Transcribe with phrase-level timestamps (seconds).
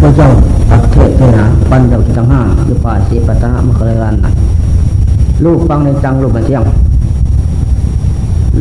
[0.00, 0.28] พระเจ้า
[0.70, 4.32] อักเทศเทนาปัญญาทิทั้งห้าคือปาสีปัตนะมคลรันนะ
[5.44, 6.62] ลูกฟังในจังลูกไม่เที่ยง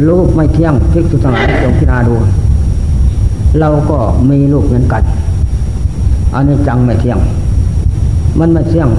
[0.09, 2.15] ลูกไม่เที่ยงพิกษุทั้งหลายจงพิจารณาดู
[3.59, 3.97] เราก็
[4.29, 5.03] มีลูกเหมือนกัน
[6.33, 7.19] อันนี้จังไม่เที่ยง
[8.39, 8.89] มันไม่เที่ยง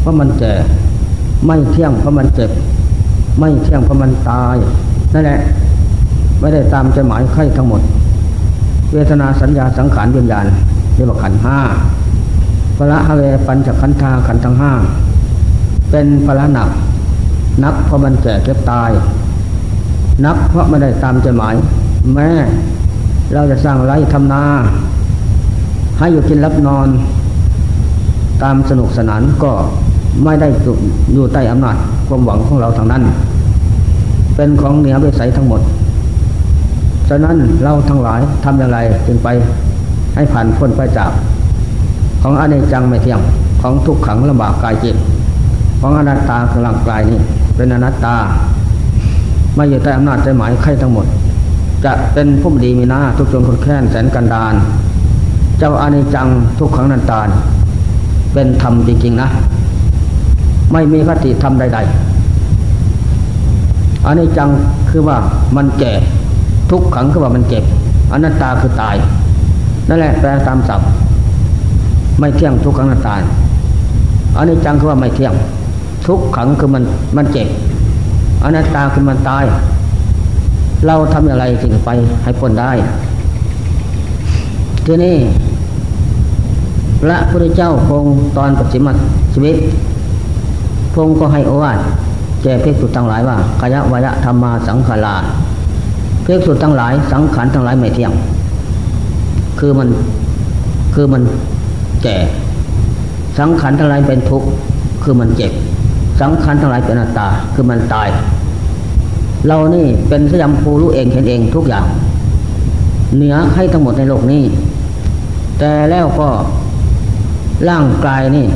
[0.00, 0.52] เพราะมันแก่
[1.46, 2.50] ไม่เที่ยงเพราะมันเจ็บ
[3.38, 4.56] ไม่เที่ยงเพราะมันตาย
[5.12, 5.38] นั่นแหละ
[6.40, 7.82] ไม่ได้ตามใจหมายใครทั้งหมด
[8.92, 10.46] เวทนาสัญญาสังขารวิญญาณ
[10.98, 11.58] เรียกว่าขันห้า
[12.76, 14.72] พระฮะเวปัญจขันธาขันทั้งห้า
[15.90, 16.68] เป็นพระหนัก
[17.64, 18.90] นักเพราะมันแก่เก็บตาย
[20.26, 21.54] นักเพราะไม่ได้ตามใจหมาย
[22.14, 22.28] แม้
[23.34, 24.42] เราจะสร้างไร่ทำนา
[25.98, 26.88] ให้อยู่กินรับนอน
[28.42, 29.52] ตามสนุกสนานก็
[30.24, 30.48] ไม่ได้
[31.12, 31.76] อยู่ใต้อำนาจ
[32.08, 33.02] ความหวังของเราทางนั้น
[34.36, 35.60] เป็นของเหนือไปใสทั้งหมด
[37.08, 39.28] ฉะนั้นเราทั้งหลายทำอย่างไรจึงไป
[40.18, 41.12] ให้ผ่านพ้นไปจาก
[42.22, 43.20] ของอเนจังไม่เที่ยง
[43.60, 44.96] ของทุกขังลำบากกายจิต
[45.80, 47.18] ของอนัตตาคือร่างกายนี้
[47.56, 48.16] เป็นอนัตตา
[49.54, 51.06] ไม่อยู่ใต้อำนาจใจหมายใครทั้งหมด
[51.84, 54.54] จะเป็นผู้ดีมีหน้าทุกจนคนแค้นแสนกันดาน
[55.58, 56.26] เจ้าอเนจัง
[56.58, 57.20] ทุกขังนันตา
[58.34, 59.28] เป็นธรรมจริงๆนะ
[60.72, 61.78] ไม่มีคติธรรมใด
[62.72, 64.48] ๆอันนี้จัง
[64.90, 65.16] คือว่า
[65.56, 65.92] มันแก่
[66.70, 67.64] ทุกขังคือว่ามันเจ็บ
[68.12, 68.96] อนัตตาคือตาย
[69.88, 70.88] นั่นแหละแปลตามศัพท์
[72.18, 73.16] ไม่เที่ยงทุกขังนัตา
[74.36, 75.34] อันนี้จังคือว่าไม่เที่ยง
[76.06, 76.82] ทุกขังคือมัน
[77.16, 77.48] มันเจ็บ
[78.44, 79.44] อนัตตาคือมันตาย
[80.86, 81.90] เราทำอะไรจึงไป
[82.22, 82.72] ให้พ้นได้
[84.86, 85.16] ทีนี้
[87.02, 88.04] พระพุทธเจ้าคง
[88.36, 88.92] ตอนปฏิมา
[89.32, 89.56] ชีวิต
[90.94, 91.78] พงก็ให้โอวาท
[92.42, 95.16] แก่เพศสุดทั้งหลายว่าขยะวยะธรรมาสังขารา
[96.24, 98.12] เพศสุดทั้งหลาย สังขารทั้งหลายไม่เที่ยง
[99.58, 99.88] คือมัน
[100.94, 101.22] คือมัน
[102.02, 102.18] แก่
[103.38, 104.48] สังขารทั้งหลายเป็นทุกข์
[105.02, 105.52] คือมันเจ็บ
[106.20, 108.08] สังขารทั้งหลายเป็นอนัตตา คือมันตาย
[109.46, 111.86] เรานี่เป็นสยามภูรู้เองเห็นเองทุกอย่าง
[113.16, 114.42] เหนือให้ทั้งหมดในโลกนี้
[115.58, 116.28] แต่แล้วก็
[117.68, 118.46] ร่างกายนี่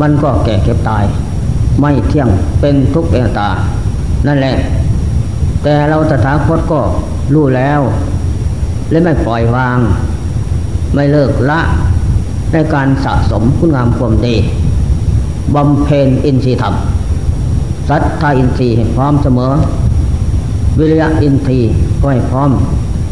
[0.00, 1.04] มันก็แก่เก็บตาย
[1.80, 2.28] ไม่เที่ยง
[2.60, 3.48] เป็นทุกข์เป็นตา
[4.26, 4.56] นั่นแหละ
[5.62, 6.80] แต่เราตถาคตก็
[7.34, 7.80] รู้แล้ว
[8.90, 9.78] และไม่ปล่อยวาง
[10.94, 11.60] ไม่เลิกละ
[12.52, 14.36] ในการสะสมคุณงามความดี
[15.54, 16.74] บำเพ็ญอินทรีย์ธรรม
[17.88, 19.52] สัทธาอินทรีย์ให้พร้อมเสมอ
[20.78, 21.70] วิริยะอินทรีย์
[22.00, 22.50] ก็ให้พร้อม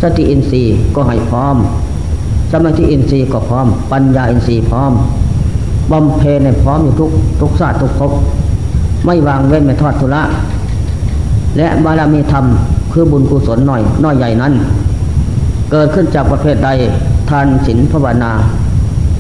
[0.02, 1.56] สติอินทรีย์ก็ให้พร้อม
[2.50, 4.92] สมาธิอินทรีย์ก็พร้อม ปัญญาอินทรีย์พร้อม
[5.92, 7.10] บำเพ็ญในพร้อมอยู่ทุก
[7.41, 8.12] ทุกศาสตร์ทุกภพ
[9.06, 10.22] ไม่วางเว้นไม่ทอดทุระ
[11.56, 12.44] และบารมีธรรม
[12.92, 14.52] คือบุญกุศลหน่อยน้อยใหญ่นั้น
[15.76, 16.70] เกิดขึ้นจากประเภทใด
[17.30, 18.32] ทานศีลภาวนา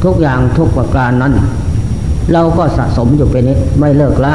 [0.04, 1.32] ทุกอย่างทุกประการนั้น
[2.32, 4.34] เราก็สะสมอยู่เป็นนิดไม่เลิกละ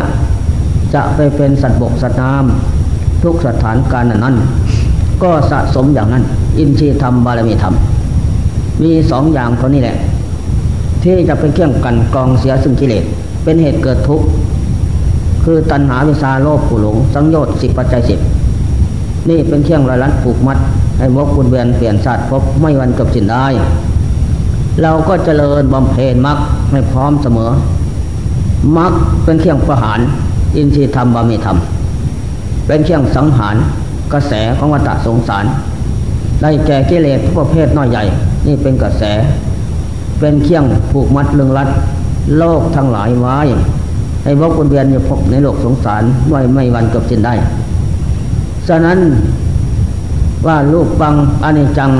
[0.94, 4.36] จะไปเป็นสัตว์บกสัตว์น้ำทุกสถานการณ์นั้น
[5.24, 6.24] ก็สะสมอย่างนั้น
[6.60, 7.74] อินทรีย์ธรรมบารมีธรรม
[8.84, 9.98] มีสองอย่างเท่านี้แหละ
[11.02, 13.04] ที่จะเป็นเครื่องกันกองเสียซึ่งกิเลส
[13.44, 14.26] เป็นเหตุเกิดทุกข์
[15.44, 18.20] คือตัณหาวิชาโลภผู้หลงสังโยชน์สิบปัจจัยสิบ
[19.30, 20.60] นี่เป็นเครื่องรอยลัดผูกมัด
[21.00, 23.46] ให้วกคุณเวียนเปลี่ยนศาสตร์พบไม่วันจบสิ้นได้
[24.82, 26.38] เราก็เจริญบำเพ็ญมรรค
[26.72, 27.52] ให้พร้อมเสมอ
[28.78, 28.92] มรรค
[29.24, 30.00] เป็นเครื่องประหาร
[30.56, 31.58] อินทรีย์ธรรมบามีธรรม
[32.68, 33.56] เป็นเครื่องสังหาร
[34.14, 35.46] กระแสของวัฏสงสาร
[36.42, 38.04] ได้แก่กิเลสทุกประเภทน้อยใหญ่
[38.48, 39.04] นี่เป็นกระแส
[40.20, 41.70] เป็นเคี่ยงผูกมัดลึงรัด
[42.38, 43.38] โลกทั้งหลายไว้
[44.24, 47.34] ให้วกวนเวียนอยู่พบในโลกสงสารไว้ไม่วันจบสิ้นได้
[48.68, 49.00] ฉะนั้น
[50.48, 51.92] ว่ารูปบังอนิจจัง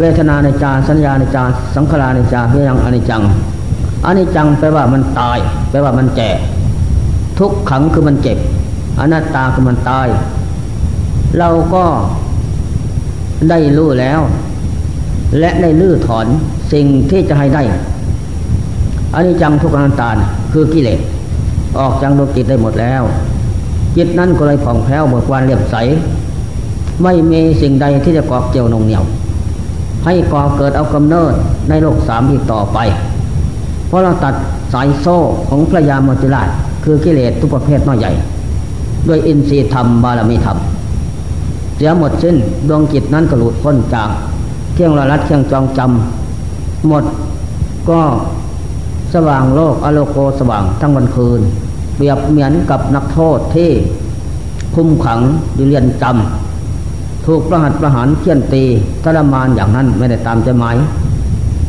[0.00, 1.42] เวทนาในจาสัญญาในจา
[1.74, 3.22] สังขารในจาเพียงอนิจจัง
[4.06, 5.38] อนิจจังแปลว่ามันตาย
[5.70, 6.30] แปลว่ามันแก่
[7.38, 8.38] ทุกขังคือมันเจ็บ
[9.00, 10.08] อนัตตาคือมันตาย
[11.38, 11.84] เราก็
[13.50, 14.20] ได้รู้แล้ว
[15.38, 16.26] และได้ลื้อถอน
[16.72, 17.62] สิ่งที่จะให้ได้
[19.14, 20.10] อันนี้จังทุกนันตา
[20.52, 21.00] คือกิเลส
[21.78, 23.02] ออกจากดวงจิตได้หมดแล้ว
[23.96, 25.76] จิตนั้นก็เลยผ่องแผ้วหมดวันเรียบใส
[27.02, 29.04] ไม่มีสิ่งใดที่จะก่อเกี่ยวนงเหนียว
[30.04, 31.32] ให้ก่อเกิดเอากำเนิด
[31.68, 32.78] ในโลกสามอีกต่อไป
[33.86, 34.34] เพราะเราตัด
[34.72, 35.16] สายโซ่
[35.48, 36.48] ของพระยามจุราช
[36.84, 38.12] คือกิเลสทุกประเภทน้อยใหญ่
[39.08, 40.58] ด้วยอินทรีย์ธรรมบารมีธรรม
[41.76, 42.36] เสียหมดสิ้น
[42.68, 44.08] ดวงจิตนั้นก็หลุดพ้นจาก
[44.74, 47.04] เครื่องระลัดเครื่องจองจำหมด
[47.90, 48.00] ก็
[49.14, 51.40] สว่างโลกอโลโกสว่างทั้งวันคืน
[51.96, 53.70] เปรียบเหมือนกับนักโทษที่
[54.74, 55.20] คุมขัง
[55.54, 56.53] อยู่เรียนจำ
[57.26, 58.64] ถูกประหัตประหารเคี่ยนตี
[59.04, 60.76] ทรมานอย่างนั้นไม่ได้ตามใจหมาย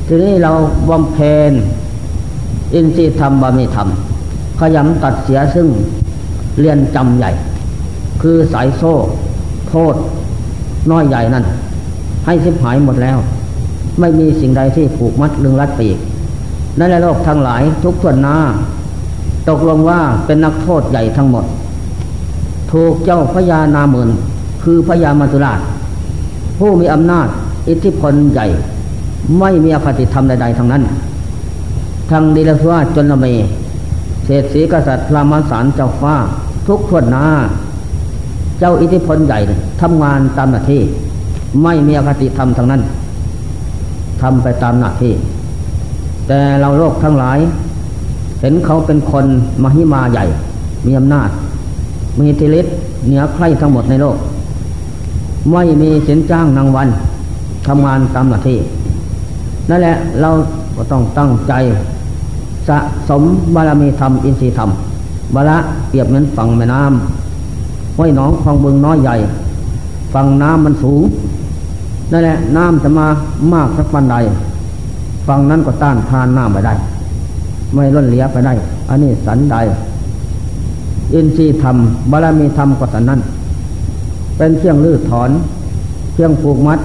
[0.08, 0.52] ทีนี้เรา
[0.90, 1.52] บำเพ็ญ
[2.74, 3.88] อินทรีย์ธรรมบามีธรรม
[4.60, 5.68] ขยำตัดเสียซึ่ง
[6.60, 7.32] เรียนจำใหญ่
[8.22, 8.94] คือสายโซ่
[9.70, 9.96] โทษ
[10.92, 11.46] น้อยใหญ่นั่น
[12.26, 13.18] ให้สิบหายหมดแล้ว
[14.00, 16.00] ไม่มีสิ่งใดที่ผูกมัดลึงรัดไปอีก
[16.80, 18.38] นั่นแหละโลกทั้งหลายทุกทวนหน้า
[19.50, 21.46] ตกลงว่าเป็นนักโทษใหญ่ทั้งหมด
[22.72, 24.10] ถูกเจ้าพญานาเมิน
[24.66, 25.60] คือพญามาตุราช
[26.58, 27.28] ผู้มีอำนาจ
[27.70, 28.48] อิทธิพลใหญ่
[29.40, 30.84] ไม่มีอคติธรรมใดๆทั้งนั้น
[32.12, 33.26] ทั้งดีลสวาจนละเม
[34.26, 36.16] เศรษฐีกษัตริย์พระมสารเจ้าฟ้า
[36.68, 37.26] ทุกทวนนา
[38.60, 39.40] เจ้าอิทธิพลใหญ่
[39.82, 40.82] ทำงานตามหน้าที่
[41.64, 42.82] ไม่มีอคติธรรมทั้งนั้น
[44.22, 45.14] ทำไปตามหน้าที่
[46.28, 47.40] แต่เราโลกทั้งหลาย
[48.40, 49.26] เห็นเขาเป็นคน
[49.64, 50.26] มหิมาใหญ่
[50.86, 51.30] มีอำนาจ
[52.20, 52.76] มีทิฤทธิ์
[53.06, 54.18] เหนือใครทั้งหมดในโลก
[55.52, 56.88] ไม่มีสินจ้างนางวัน
[57.68, 58.58] ทำงานตามหน้าที่
[59.70, 60.30] นั่นแหละเรา
[60.76, 61.54] ก็ต้องตั้งใจ
[62.68, 62.78] สะ
[63.10, 63.22] สม
[63.56, 64.70] บารมีธรรมอินทรีย์ธรรม
[65.34, 65.58] บาละ
[65.90, 69.16] เปรียบเหมือนฝั่งแม่น้ำห้วยหนองคลองบึงน้อยใหญ่
[70.14, 71.04] ฝั่งน้ำมันสูง
[72.12, 73.08] นั่นแหละน้ำจะมา
[73.54, 74.16] มากสักปันใด
[75.28, 76.74] ฝั่งนั้นก็ต้านทานน้ำไปได้
[77.74, 78.54] ไม่ล้นเหลียไปได้
[78.90, 79.56] อันนี้สันใด
[81.14, 81.78] อินทรีย์ธรรม
[82.12, 83.20] บารมีธรรมก็สันนั้น
[84.38, 85.30] เป็นเครื่องลื้อถอน
[86.14, 86.80] เครื่องผูกมัด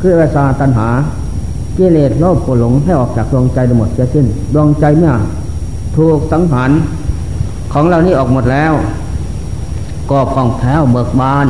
[0.00, 0.88] คือวิชาตัณหา
[1.78, 5.12] กิเลสโลภโกรหลงให้ออกจากดวงใจหมดเสียสิ้นดวงใจเมื่อ
[5.96, 6.70] ถูกสังหาร
[7.72, 8.72] ของเรานี้ออกหมดแล้ว
[10.10, 11.46] ก็ผ่องแผ้วเบิกบาน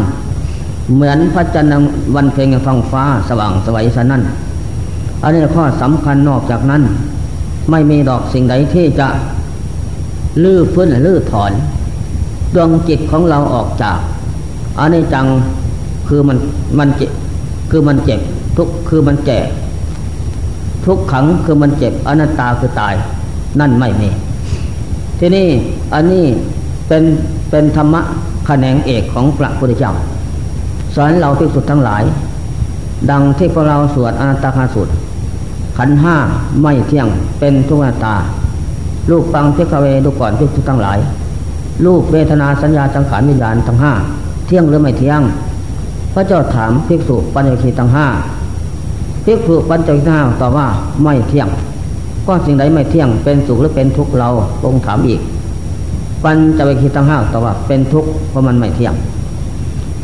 [0.94, 4.22] เหมือนพระจันทร์วันเพ็ญท้องฟ้าสว่างสวัยสนั่น
[5.22, 6.82] อันนี้ข้อสำคัญนอกจากนั้น
[7.70, 9.08] ไม่มีดอกสิ่งใดที่จะ
[10.42, 11.52] ลื้อฟื้นลื้อถอน
[12.54, 13.98] ดวงจิตของเราออกจาก
[14.78, 15.26] อันนี้จัง
[16.08, 16.38] คือมัน
[16.78, 17.10] มันเจ็บ
[17.70, 18.20] คือมันเจ็บ
[18.56, 19.40] ทุกคือมันแก่
[20.86, 22.94] ทุกขังคือมันเจ็บอนัตตาคือตาย
[23.60, 24.08] นั่นไม่มี
[25.18, 25.46] ทีนี้
[25.94, 26.24] อันนี้
[26.88, 27.02] เป็น
[27.50, 28.02] เป็นธรรมะ
[28.46, 29.92] แขนงเอกของพระพุทธเจ้า
[30.94, 32.02] สอนเราที่สุดทั้งหลาย
[33.10, 34.88] ดังที่พวกเราสวดอนัตตาคาสุด
[35.76, 36.16] ขันห้า
[36.62, 38.16] ไม่เที่ยงเป็นทุกนาตา
[39.10, 40.98] ลูกฟังเทคเวดูก่อนทุกทุกทั้งหลาย
[41.86, 43.92] ลูกเวทนาสัญญาสังขารวิญญาณทั้งห้า
[44.48, 45.22] เที่ยงหรือไม่เที่ยง
[46.14, 48.06] พระเจ้าถามภิกษุปัญญคีทั้งห้า
[49.24, 50.66] ภิกษุปัญจวิห้าตอบว่า
[51.02, 51.48] ไม่เที่ยง
[52.26, 54.28] ก็สิ่งใดไม่เที่ยงเป็นสุขหรือเป็นทุกข์เรา
[54.64, 55.20] องถามอีก
[56.24, 58.94] ปัญจวิคีทั้งห้าตอบว่าเป็นทุกข์เพราะมันไม่เที่ยง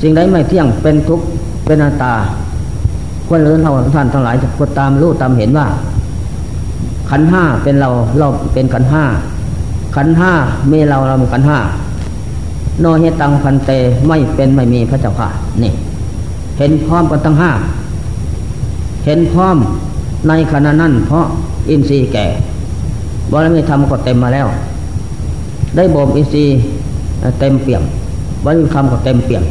[0.03, 1.25] สิ่งใดไม่เที่ยงเป็นทุกข์
[1.67, 2.15] เป็นอนัตตา
[3.27, 5.67] ควรเลื่อนเราท่านทั้งหลายจะกดตามรู้ตามเห็นว่า
[7.11, 7.89] ขันห้าเป็นเรา
[8.19, 9.05] เราเป็นขันห้า
[9.97, 10.33] ขันห้า
[10.71, 11.59] มีเราเรามีขันห้า
[12.81, 13.71] โนเฮตังพันเต
[14.09, 15.29] ไม่เป็นไม่มีพระเจ้าค่ะ
[15.63, 15.73] นี่
[16.59, 17.53] เห็นพร้อมกันทั้งห้า
[19.05, 19.57] เห็นพร้อม
[20.29, 21.25] ในขณะนั้น เพราะ
[21.71, 22.27] อินทรีย์แก่
[23.31, 24.47] บารมีธรรมก็เต็มมาแล้ว
[25.77, 26.55] ได้บ่มอินทรีย์
[27.41, 27.83] เต็มเปี่ยม
[28.45, 29.45] บารมีธรรมก็เต็มเปี่ยม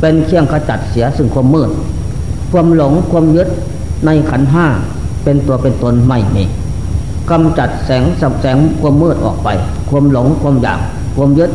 [0.00, 1.70] เป็นเครื่องขจัดเสียซึ่งความมืด
[2.52, 3.48] ความหลงความยึด
[4.06, 4.66] ในขันห้า
[5.24, 6.44] เป็นตัวเป็นตนไม่มี
[7.30, 9.48] กำจัดแสงสับแสงความมืดออกไป
[9.90, 10.80] ความหลงความอยาก
[11.16, 11.50] ความยึด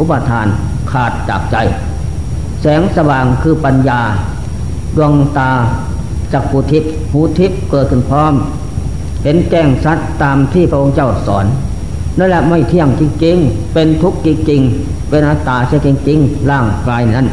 [0.00, 0.46] อุปทาน
[0.90, 1.56] ขาดจากใจ
[2.60, 4.00] แสงสว่างคือปัญญา
[4.96, 5.50] ดวงตา
[6.32, 8.32] จักผูทิพหูทิพเกิดขึ้นพร้อม
[9.24, 11.46] เห็นแจ้งสัตว์ตามที่พระองค์เจ้าสอน
[12.18, 17.26] นั่นแหละไม่เที่ยงจริงๆ เป็นทุกข์จริงๆ เป็นอัตตาใช่จริงๆ ร่างกายนั้น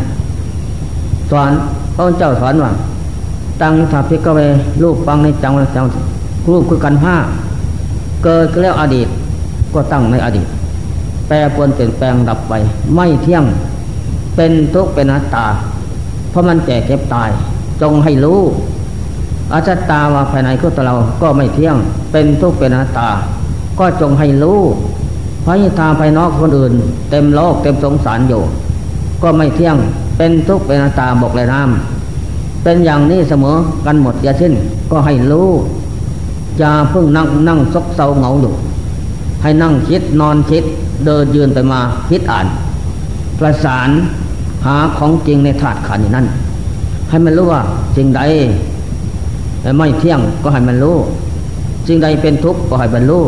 [1.31, 1.51] สอน
[1.95, 2.71] พระองค์เจ้าสอนว่า
[3.61, 4.39] ตั้งทัพพิกเว
[4.81, 5.85] รูปฟังในจังหวะจัง
[6.49, 7.15] รูปคือกันห้า
[8.23, 9.07] เกิดแล้วอดีต
[9.73, 10.47] ก็ตั้งในอดีต
[11.27, 12.53] แปรปวนเปลี่ยนแปลงดับไป
[12.95, 13.43] ไม่เที่ยง
[14.35, 15.47] เป็นทุกข์เป็นอัตตา
[16.29, 17.29] เพราะมันแก่เก็บตาย
[17.81, 18.41] จงให้รู้
[19.53, 21.75] อาจตาว่าภายในของตัวเราก็ไม่เที่ยง
[22.11, 23.09] เป็นทุกข์เป็นอนัตตา
[23.79, 24.59] ก็จงให้รู้
[25.45, 26.73] พระยิทาภายนอกคนอื่น
[27.09, 28.41] เต็มโลกเต็มสงสารอยู่
[29.23, 29.75] ก็ไม่เที่ยง
[30.17, 33.55] เป็นทุกข์เป็นอนัตตาบอกเลยน้ำเป็นอย่างนี้เสมอ
[33.85, 34.53] กันหมดอย่าสิ้น
[34.91, 35.49] ก็ให้รู้
[36.61, 38.53] จะเพิ่งนั่งนั่งซกเซาเหงาอยู่
[39.41, 40.63] ให้นั่งคิดนอนคิด
[41.05, 42.47] เดินยืนไปมาคิดอ่าน
[43.39, 43.89] ประสาน
[44.65, 46.27] หาของจริงในถาดขันนั้น
[47.09, 47.61] ให้มันรู้ว่า
[47.95, 48.21] สิ่งใด
[49.77, 50.97] ไม่เที่ยงก็ให้มันรู้
[51.87, 53.23] สิ่งใดเป็นทุกข์ก็ให้มันรู้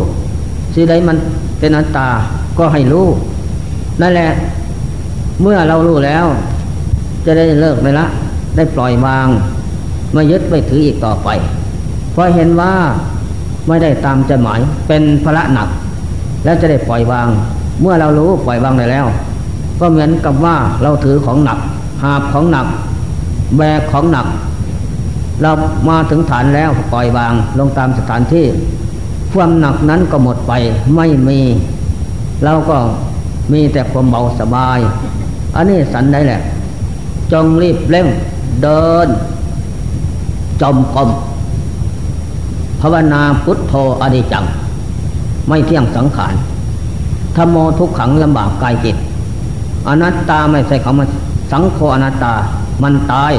[0.76, 1.18] สิ่งใดมัน
[1.60, 2.08] เป็นอัตตา
[2.58, 3.08] ก็ให้รู้
[4.02, 4.30] นั่นแหละ
[5.42, 6.26] เมื่อเรารู้แล้ว
[7.26, 8.06] จะได้เลิกไปละ
[8.56, 9.28] ได้ปล่อยวาง
[10.14, 11.30] ไม่ยึดไม่ถืออีกต่อไป
[12.12, 12.74] เพราะเห็นว่า
[13.68, 15.70] ไม่ได้ตามใจหมายเป็นภาระหนัก
[16.44, 17.28] แล้วจะได้ปล่อยวาง
[17.82, 19.06] เมื่อเรารู้ปล่อยวางได้แล้ว
[19.80, 21.60] ก็เหมือนกับว่าเราถือของหนัก
[22.04, 22.68] หาบของหนัก
[23.58, 24.28] แบกของหนัก
[25.42, 25.52] เรา
[25.90, 28.46] มาถึงฐานแล้วปล่อยวางลงตามสถานที่
[29.32, 30.54] ความหนักนั้นก็หมดไป
[30.96, 31.42] ไม่มี
[32.44, 32.78] เราก็
[33.54, 34.80] มีแต่ความเบาสบาย
[35.56, 36.42] อันนี้สันได้แหละ
[37.32, 38.08] จงรีบเร่ง
[38.62, 39.08] เดิน
[40.62, 41.10] จมกรม
[42.82, 44.46] ภาวนาพุทโธอดิจัง
[45.48, 46.34] ไม่เที่ยงสังขาร
[47.36, 48.96] ธรรมโมทุกขังลำบากกายจิต
[49.88, 51.06] อนัตตาไม่ใช่เขามา
[51.52, 52.34] สังโฆอนัตตา
[52.84, 53.34] มันตาย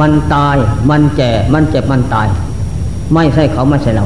[0.00, 0.56] มันตาย
[0.90, 2.28] มันแก่มันเจ็บมันตาย
[3.14, 4.04] ไม่ใช่เขาไม่ใช่เรา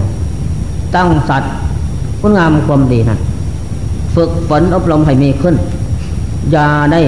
[0.94, 1.52] ตั้งสัตว์
[2.20, 3.18] คุณงามความดีนะ
[4.14, 5.54] ฝึกฝนอบรมให้มีขึ้น
[6.52, 7.00] อย่าได้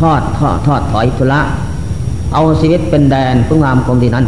[0.00, 1.40] ทอดทอดทอดถอยทุละ
[2.32, 4.26] เอาชีวิตเป็นแดนคุณงามความดีนั้น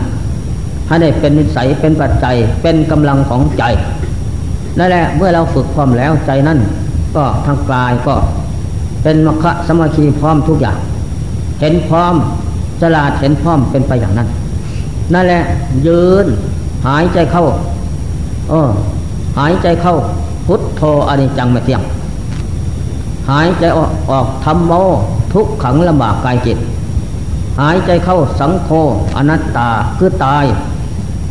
[0.87, 3.65] ให้ได้เป็นนิสัยเป็นปัจจัยเป็นกำลังของใจ
[4.79, 6.59] นั่นแหละเมื่อเราฝึกความแล้วใจนั่น
[7.17, 8.15] ก็ทางกายก็
[9.03, 10.79] เป็นมรรคสมาธิพร้อมทุกอย่าง
[11.61, 12.15] เห็นพร้อม
[12.81, 14.29] สลาดเห็นพร้อมเป็นไปอย่างนั้น
[15.15, 15.43] นั่นแหละ
[15.87, 16.27] ยืน
[16.87, 17.45] หายใจเข้า
[18.51, 18.69] เออ
[19.39, 19.95] หายใจเข้า
[20.47, 21.83] พุทโธอนิจจังไม่เที่ยง
[23.31, 24.73] หายใจออกออกธรรมโม
[25.33, 26.59] ทุกขังลำบากกายจิต
[27.61, 28.71] หายใจเข้าสังโฆ
[29.17, 30.45] อนัตตาคือตาย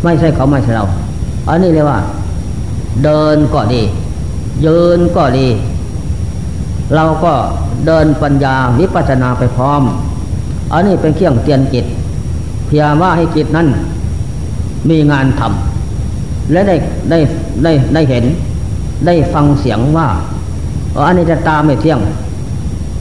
[0.04, 0.86] ไม่ใช่เขาไม่ใช่เรา
[1.48, 2.00] อันนี้เรียกว่า
[3.04, 3.84] เดินก็ดี
[4.66, 5.48] ยืนก็ดี
[6.96, 7.34] เราก็
[7.86, 9.82] เดินปัญญาวิปัสสนาไปพร้อม
[10.74, 11.86] อันนี้เป็นเครื่องเตือนจิต
[12.68, 13.68] เพียงว่าให้จิตนั้น
[14.90, 16.76] มีงานทำและได้
[17.10, 17.20] ได้
[17.64, 18.26] ได้ได้เห็น
[19.06, 20.08] ได้ฟังเสียงว่า
[21.08, 22.00] อันนี้จะตาไม่เที่ยง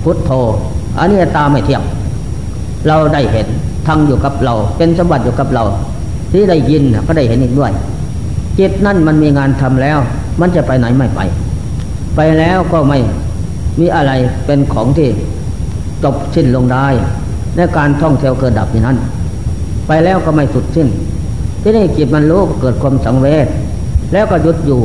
[0.03, 0.31] พุทโธ
[0.99, 1.83] อันนี้จะตาไม่เที่ยง
[2.87, 3.47] เราได้เห็น
[3.87, 5.65] ทั้งอยู่กับเรา เป็นสมบัติอยู่กับเรา
[6.33, 7.73] ที่ได้ยินก็ได้เห็นอีกด้วย
[8.59, 9.99] จิตนั่นมันมีงานทำแล้ว
[10.41, 11.21] มันจะไปไหนไม่ไป
[12.17, 12.99] ไปแล้วก็ไม่
[13.81, 14.13] มีอะไร
[14.47, 15.09] เป็นของที่
[16.05, 16.87] จบสิ้นลงได้
[17.57, 18.97] ในการท่องเที่ยวเกิดดับที่นั้น
[19.87, 20.89] ไปแล้วก็ไม่สุดสิ้น
[21.63, 23.47] ที่นี่จิตมันรู้เกิดความสังเวช
[24.13, 24.81] แล้วก็หยุดอยู่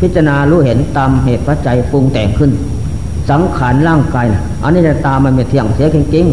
[0.00, 2.50] พิจารณารู้เห็นตามเหตุปัจจัยปรุงแต่งขึ้น
[3.30, 6.26] สังขารร่างกายนะอันนี้จะตามันไม่เที่ยงเสียจริง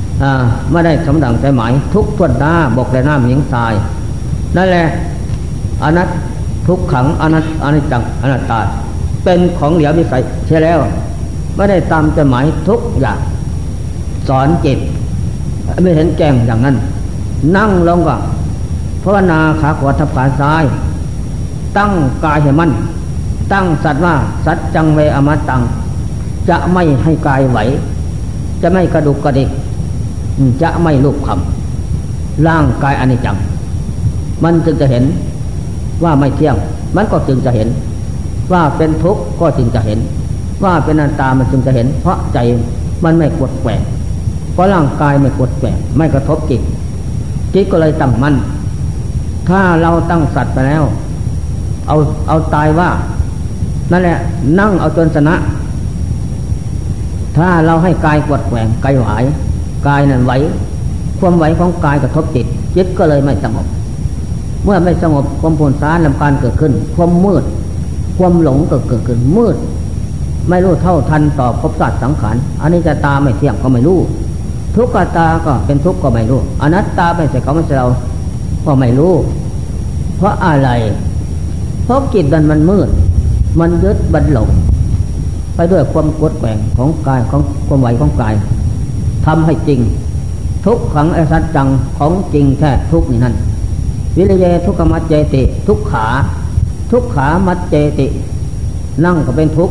[0.00, 3.74] ๆไม่ได้สมดังใจหมายทุกทวดหน้าบอกเลยหน้าหญิงทราย
[4.56, 4.86] นั่นแหละ
[5.82, 6.08] อนัต
[6.66, 8.60] ทุกขังอนัตอนิจจังอนัตตา
[9.24, 10.78] เป็นของเหลียววิสัยใช่แล้ว
[11.54, 13.18] ไม่ได้ตามใจหมายทุกอย่าง
[14.28, 14.78] สอนจิต
[15.82, 16.76] ไม่เห็นแจ้งอย่างนั้น
[17.56, 18.16] นั่งลงก็
[19.02, 20.64] ภาวนาขาขวาทับขาซ้าย
[21.76, 21.92] ตั้ง
[22.24, 22.70] กายให้มั่น
[23.52, 24.14] ตั้งสัตว์ว่า
[24.46, 25.60] สัตจังเวอมตัง
[26.48, 27.58] จะไม่ให้กายไหว
[28.62, 29.48] จะไม่กระดุกกระดิก
[30.62, 33.36] จะไม่ลุกคำร่างกายอนิจจัง
[34.42, 35.04] มันจึงจะเห็น
[36.02, 36.56] ว่าไม่เที่ยง
[36.96, 37.68] มันก็จึงจะเห็น
[38.52, 39.98] ว่าเป็นทุกข์ก็จึงจะเห็น
[40.64, 42.38] ว่าเป็นอันตามันจึงจะเห็น เพราะใจ
[43.04, 43.80] มันไม่กดแกว่ง
[44.52, 46.62] เพราะร่างกายไม่กดแกว่งไม่กระทบจิต
[47.54, 48.34] จิตก็เลยตั้งมั่น
[49.48, 50.84] ถ้าเราตั้งสัตว์ไปแล้ว
[51.88, 51.96] เอา
[52.28, 52.90] เอาตายว่า
[53.90, 54.18] นั่นแหละ
[54.58, 55.34] นั่งเอาจนชนะ
[57.36, 59.06] ถ้าเราให้กายกดแกวงกายไหว
[59.88, 60.32] กายนั้นไหว
[61.18, 62.46] ความไหวของกายกระทบจิต
[62.76, 63.66] จิตก็เลยไม่สงบ
[64.64, 67.44] เมื่อไม่สงบความผลสารลำการเกิดขึ้น ความมืด
[68.18, 69.56] ความหลงก็เกิดขึ้นมืด
[70.48, 73.98] ไม่รู้เท่าทันต่อภพศาสตว์สังขารอันนี้จะตาไม่เที่ยงก็ไม่รู้
[74.76, 77.88] ทุกขตาก็เป็นทุกข์ก็ไม่รู้อนัตตาไม่ใช่เขาไม่ใช่เรา
[78.66, 79.12] ก็ไม่รู้
[80.16, 80.70] เพราะอะไร
[81.84, 82.88] เพราะจิตมันมันมืด
[83.60, 84.48] มันยึดบันหลง
[85.54, 88.34] ไปด้วยความกดแกว่งของกายของความไหวของกาย
[89.26, 89.80] ทำให้จริง
[90.64, 91.68] ทุกขังอสัจจัง
[91.98, 93.34] ของจริงแท้ทุกนี่นั่น
[94.16, 96.06] วิริยะทุกขมัจเจติ ทุกขา
[96.90, 98.06] ทุกขามัจเจติ
[99.04, 99.70] นั่งก็เป็นทุก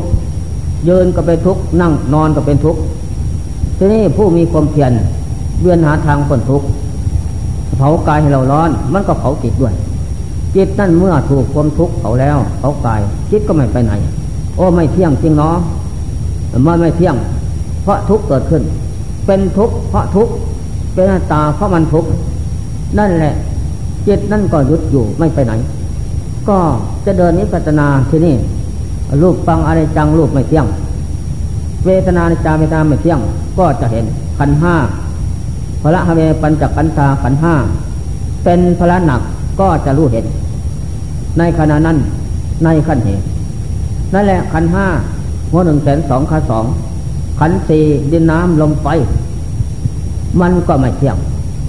[0.88, 2.76] ยืนก็เป็นทุกนั่งนอนก็เป็นทุก
[3.78, 4.92] ทีนี้ผู้มีความเพียร
[5.60, 6.68] เบื่อหาทางพ้นทุกข์
[7.78, 9.74] เผากายให้เราร้อน มันก็เผาจิตด้วย
[10.56, 13.94] จิตนั่นเมื่อถูกความทุกข์เผาแล้วเผากาย จิตก็ไม่ไปไหน
[14.56, 15.56] โอ้ไม่เที่ยงจริงเนาะ
[16.66, 17.16] มื่อไม่เที่ยง
[17.84, 18.64] เพราะทุกข์เกิดขึ้น
[19.26, 20.34] เป็นทุกข์เพราะทุกข์
[20.94, 22.10] เป็นตาเพราะมันทุกข์
[23.00, 23.34] นั่นแหละ
[24.08, 25.54] จิตนั่นก็หยุดอยู่ไม่ไปไหน
[26.50, 26.58] ก็
[27.06, 28.36] จะเดินนิพพานาที่นี่
[29.22, 30.66] รูปฟังอะไรจังรูปไม่เที่ยง
[31.86, 33.20] เวทนาในจาเวทนาไม่เที่ยง
[33.60, 34.06] ก็จะเห็น
[34.38, 34.76] ขันห้า
[35.82, 37.54] พระฮเวปัญจขันธาขันห้า
[38.44, 39.22] เป็นพระหนัก
[39.60, 40.26] ก็จะรู้เห็น
[41.38, 41.98] ในขณะนั้น
[42.64, 43.24] ในขั้นเหตุ
[44.14, 44.86] นั่นแหละขันห้า
[45.52, 46.66] หัวหนึ่งแสนสองขาสอง
[47.40, 48.88] ขันสี่ดินน้ำลมไฟ
[50.42, 51.18] มันก็ไม่เที่ยง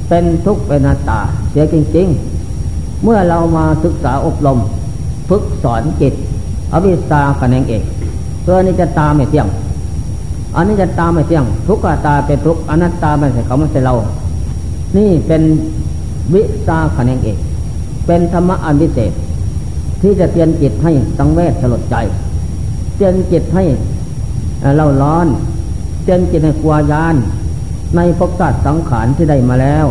[0.09, 1.21] เป็นทุกข์เป็นนาตา
[1.51, 2.09] เสียจริง
[2.55, 4.59] ๆ เมื่อเรามาศึกษาอบรม
[5.29, 6.15] ฝึกสอนจิต
[6.73, 7.83] อวิชาคะแนงเอก
[8.43, 9.47] เพื่อนี้จะตาไม่เที่ยง
[10.57, 13.95] อันนี้จะตาไม่เที่ยง ทุกขตาเป็นทุกอนัตตาไม่ใช่เขาไม่ใช่เรา
[14.97, 15.43] นี่เป็น
[16.35, 17.39] วิสาขแนงเอก
[18.07, 19.13] เป็นธรรมะอันพิเศษ
[20.03, 21.97] ที่จะเตือนจิตให้สังเวชสลดใจ
[22.97, 23.65] เตือนจิตให้
[24.77, 25.27] เล่าร้อน
[26.05, 27.15] เตือนจิตให้กลัวยาน
[27.97, 29.87] ในภพศาตร์สังขารที่ได้มาแล้ว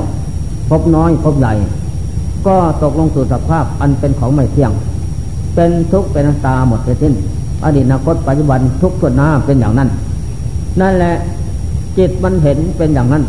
[0.70, 1.54] พบน้อยพบใหญ่
[2.48, 4.72] ก็ตกลงสู่สภาพอันเป็นของไม่เที่ยง
[5.56, 7.14] เป็นทุกข์เป็นตาหมดไปสิ้น
[7.64, 9.90] อดีตอนาคตปัจจุบันทุกส่วนหน้าเป็นอย่างนั้น
[10.82, 11.16] นั่นแหละ
[11.98, 13.24] จิตมันเห็นเป็นอย่างนั้น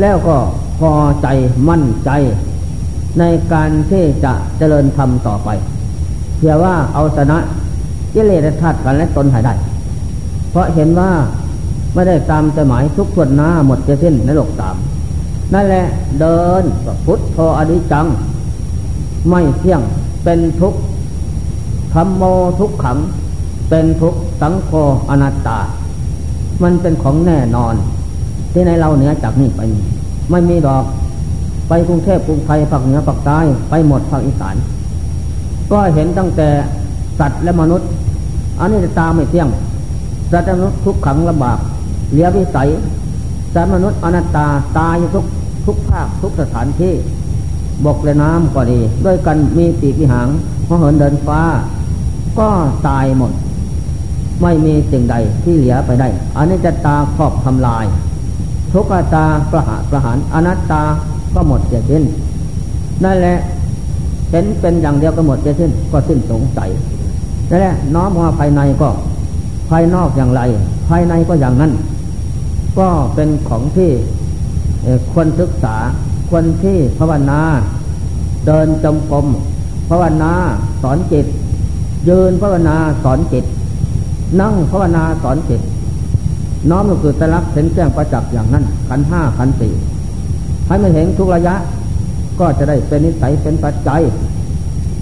[0.00, 0.36] แล้วก็
[0.78, 1.28] พอใจ
[1.68, 2.10] มั่นใจ
[3.18, 5.48] ในการที่จะเจริญธรรมต่อไป
[6.36, 7.38] เพื่อว่าเอาชนะ
[8.14, 9.54] กิเลสธาตุกันและตนหายได้
[10.50, 11.10] เพราะเห็นว่า
[11.98, 14.76] ไม่ได้ตามใจหมายทุกส่วนหน้าหมดจะสิ้นในโลกสาม
[15.54, 15.84] นั่นแหละ
[16.20, 16.62] เดิน
[17.04, 18.06] พุทธโธอดิจัง
[19.28, 19.80] ไม่เที่ยง
[20.24, 20.80] เป็นทุกข์
[21.94, 22.22] ธรรมโม
[22.60, 22.98] ทุกขัง
[23.68, 24.70] เป็นทุกข์สังโฆ
[25.10, 25.58] อนัตตา
[26.62, 27.74] มันเป็นของแน่นอน
[28.52, 29.60] ที่ในเราเหนือจากนี้ไป
[30.30, 30.84] ไม่มีดอก
[31.68, 33.38] ไปกรุงเทพกรุงไทยภาคเหนือภาคใต้
[33.70, 34.56] ไปหมดภาคอีสาน
[35.72, 36.48] ก็เห็นตั้งแต่
[37.18, 37.88] สัตว์และมนุษย์
[38.60, 39.48] อันนี้จะตาไม่เที่ยง
[40.32, 41.60] สัตว์มนุษย์ทุกขังลำบาก
[42.10, 42.68] เหลียวิสัย
[43.54, 44.46] สัตว์มนุษย์อนัตตา
[44.78, 45.24] ตายทุก
[45.66, 46.94] ทุกภาคทุกสถานที่
[47.84, 50.28] บกและน้ำก็ดี ด้วยกันมีปีกมีหาง
[50.66, 51.40] พอเหินเดินฟ้า
[52.38, 52.48] ก็
[52.88, 53.32] ตายหมด
[54.42, 57.84] ไม่มีสิ่งใดที่เหลือไปได้อันนี้จะตาครอบทำลาย
[58.72, 60.82] ทุกตาประหารประหารอนัตตา
[61.34, 62.04] ก็หมดเสียสิ้น
[63.04, 63.38] นั่นแหละ
[64.30, 66.70] เห็นเป็นอย่างเดียวก็หมดเสียสิ้นก็สิ้นสงสัย
[67.50, 68.88] นั่นแหละน้อมมาภายในก็
[69.70, 70.40] ภายนอกอย่างไร
[70.88, 71.72] ภายในก็อย่างนั้น
[72.78, 73.90] ก็เป็นของที่
[75.12, 75.76] ควรศึกษา
[76.28, 77.40] ควรที่ภาวนา
[78.46, 79.26] เดินจมกรม
[79.90, 80.32] ภาวนา
[80.82, 81.26] สอนจิต
[82.08, 83.44] ยืนภาวนาสอนจิต
[84.40, 85.60] นั่งภาวนาสอนจิต
[86.70, 89.72] น้อมก็คือตลักเห็นแจ้งประจักษ์อย่างนั้นขันห้าขันสี่
[90.66, 91.54] ให้มันเห็นทุกระยะ
[92.40, 94.00] ก็จะได้เป็นนิสัยเป็นปัจจัย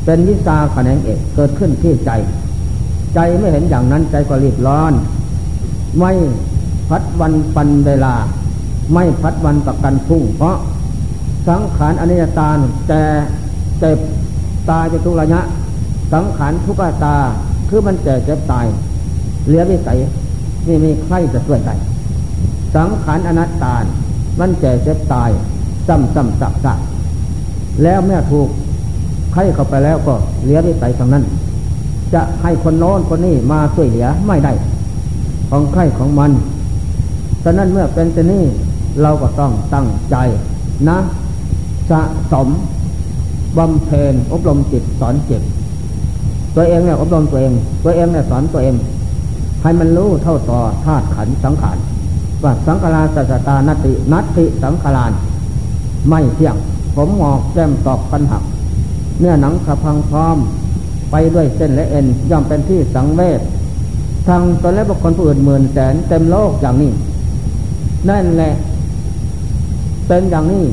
[0.05, 2.11] เป็นวิชาแขนงเอกเกิดขึ้นที่ใจ
[3.15, 4.93] ใจไม่เห็นอย่างนั้นใจก็รีบร้อน
[5.99, 6.13] ไม่
[6.89, 8.15] พัดวันปันเวลา
[8.95, 10.57] ไม่พัดวันประกันพุ่ง เพราะ
[11.49, 12.49] สังขารอนิจตา
[12.89, 13.03] แต่
[13.79, 13.99] เจ็บ
[14.71, 15.41] ตายจะทุกระยะ
[16.13, 17.17] สังขารทุกตา
[17.69, 18.67] คือมันแก่เจ็บตาย
[19.47, 19.99] เหลือวิสัย
[20.69, 21.75] นี่มีใครจะช่วยได้
[22.75, 23.77] สังขารอนัตตา
[24.41, 25.31] มันแก่เจ็บตาย
[25.87, 26.79] ซ้ำซ้ำซักซัก
[27.83, 28.49] แล้วเมื่อถูก
[29.33, 31.25] ใครเข้าไปแล้วก็เหลือวิสัยทางนั้น
[32.15, 34.53] จะให้คนโน้นคนนี้มาช่วยเหลือไม่ได้
[35.51, 36.31] ของใครของมัน
[37.49, 38.45] ฉะนั้นเมื่อเป็นเช่นนี้
[39.03, 40.17] เราก็ต้องตั้งใจ
[40.89, 40.99] นะ
[41.91, 42.49] สะสม
[43.59, 45.43] บำเพ็ญอบรมจิตสอนจิต
[46.57, 47.53] ตัวเองเนี่ยอบรมตัวเอง
[47.85, 48.75] ตัวเองเนี่ยสอนตัวเอง
[49.63, 51.79] ให้มันรู้เท่าต่อธาตุขันสังขาร
[52.43, 55.13] ว่าสังขารสัจตานตินัตติสังขาร
[56.09, 56.57] ไม่เที่ยง
[56.95, 58.43] ผมหงอกแก้มตอกปัญหัก
[59.19, 60.37] เนื้อหนังขพังพร้อม
[61.11, 63.41] ไปด้วยเส้นและเอ็นย่อมเป็นที่สังเวช
[64.27, 66.91] ทางตนและบุคคลผู้อื่นหมื่นแสนเต็มโลกอย่างนี้
[68.09, 68.53] นั่นแหละ
[70.07, 70.65] เป็นอย่างนี้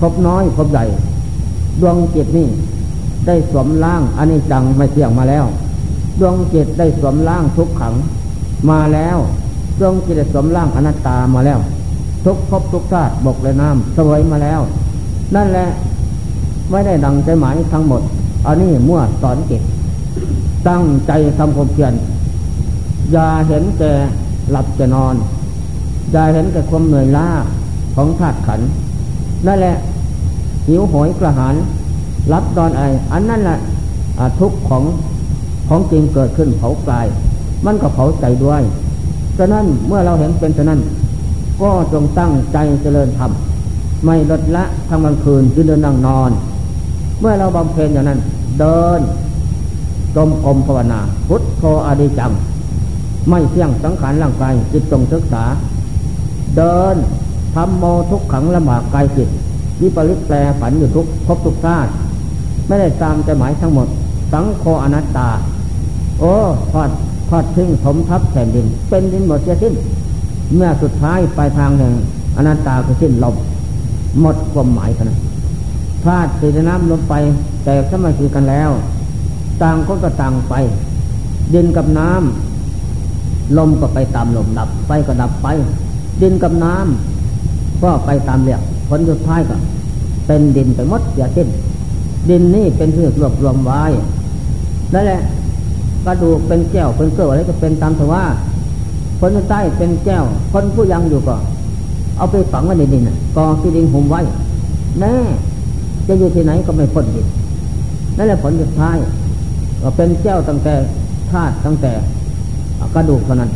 [0.00, 0.84] พบน้อยพบใหญ่
[1.80, 2.48] ดวงจิตนี่
[3.26, 5.44] ได้สวมล่างอันนี้จังไม่เที่ยงมาแล้ว
[6.20, 7.94] ดวงจิตได้สวมล่างทุกขัง
[8.70, 9.18] มาแล้ว
[9.80, 11.58] ดวงจิตได้สวมล่างอนัตตามาแล้ว
[12.24, 14.60] ทุกภพทุกชาติบกและน้ำสวยมาแล้ว
[15.34, 15.66] นั่นแหละ
[16.70, 18.02] ไม่ได้ดังใจหมายทั้งหมด
[18.46, 19.62] อันนี้มั่วสอนจิต
[20.68, 21.92] ตั้งใจทำความเพียร
[23.12, 23.92] อย่าเห็นแก่
[24.50, 25.14] หลับจะนอน
[26.12, 27.28] อย่าเห็นแก่ความเหนื่อยล้า
[27.94, 28.60] ของธาตุขัน
[29.46, 29.76] นั่นแหละ
[30.68, 31.54] หิวโหยกระหาย
[32.32, 33.58] รับตอนไออันนั้นแหละ
[34.38, 34.82] ทุกข์ของ
[35.68, 37.06] ของจริงเกิดขึ้นเผากาย
[37.66, 38.62] มันก็เผาใจด้วย
[39.38, 40.80] ฉะนั้นเมื่อเราเห็นเป็นฉะนั้น
[41.60, 43.30] ก็จงตั้งใจเจริญธรรม
[44.04, 46.30] ไม่ลดละทั้งวันคืนยืนเดินนั่งนอน
[47.20, 48.20] เมื่อเราบำเพ็ญอย่างนั้น
[48.60, 49.00] เดิน
[50.16, 52.32] จมอมภาวนา พุทโธอดีจัง
[53.30, 55.44] ไม่เที่ยงสังขารร่างกายจิตตรงศึกษา
[56.56, 56.96] เดิน
[57.54, 59.28] ทำโมทุกขังละหมากกายจิต
[59.80, 61.90] วิปริตแปลผันอยู่ทุกพบทุกชาติ
[62.66, 63.88] ไม่ได้ตามใจหมายทั้งหมด
[64.32, 65.28] สังโฆอนัตตา
[66.20, 66.32] โอ้
[66.72, 66.90] ทอด
[67.28, 69.74] ทอดทิ้งถมทับแผ่นดิน เป็นดินหมดเสียสิ้น
[70.54, 71.92] เมื่อสุดท้ายปลายทางแห่ง
[72.36, 73.34] อนัตตาก็สิ้นลม
[74.20, 75.10] หมดความหมายกัน
[76.04, 77.14] ธาตุสีน้ำลงไป
[77.64, 78.70] แต่สมัยคือกันแล้ว
[79.62, 80.54] ต่างก็ก็ต่างไป
[81.54, 85.48] ดินกับน้ำลมก็ไปตามลมดับไปก็ดับไป
[86.22, 89.56] ดินกับน้ำก็ไปตามเรียกผลสุดท้ายก็
[90.26, 91.48] เป็นดินไปหมดอย่าสิ้น
[92.30, 93.82] ดินนี่เป็นเพื่อรวบรวมไว้
[94.94, 95.20] นั่นแหละ
[96.06, 98.24] กระดูกเป็นแก้วเป็นเกลืออะไรก็เป็นตามสว่า
[99.20, 101.36] คนใต้เป็นแก้ว คนผู้ยังอยู่ก็
[102.16, 103.02] เอาไปฝังไว้ในดิน
[103.36, 104.20] กองที่ดินหุมไว้
[105.00, 105.14] แน่
[106.06, 107.26] จะอยู่ที่ไหนก็ไม่พ้นจิต
[108.16, 108.96] นั่นแหละผลสุดท้าย
[109.82, 110.74] ก็เป็นเจ้าตั้งแต่
[111.30, 111.92] ธาตุตั้งแต่
[112.94, 113.50] กระดูกเท่านั้น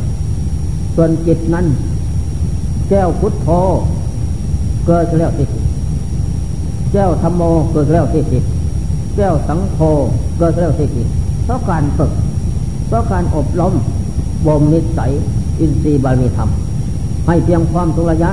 [0.94, 1.66] ส่วนจิตนั้น
[2.88, 3.48] แก้วพุทโธ
[4.86, 5.64] เกิดแล้วที่จิต
[6.92, 8.44] แก้วธรรมโมเกิดแล้วที่จิต
[9.16, 9.78] แก้วสังโฆ
[10.38, 11.08] เกิดแล้วที่จิต
[11.44, 12.12] เพราะการฝึก
[12.88, 13.74] เพราะการอบรม
[14.46, 15.12] บ่มนิสัย
[15.60, 16.48] อินทรีย์บารมีธรรม
[17.26, 18.32] ให้เพียงความทุระยะ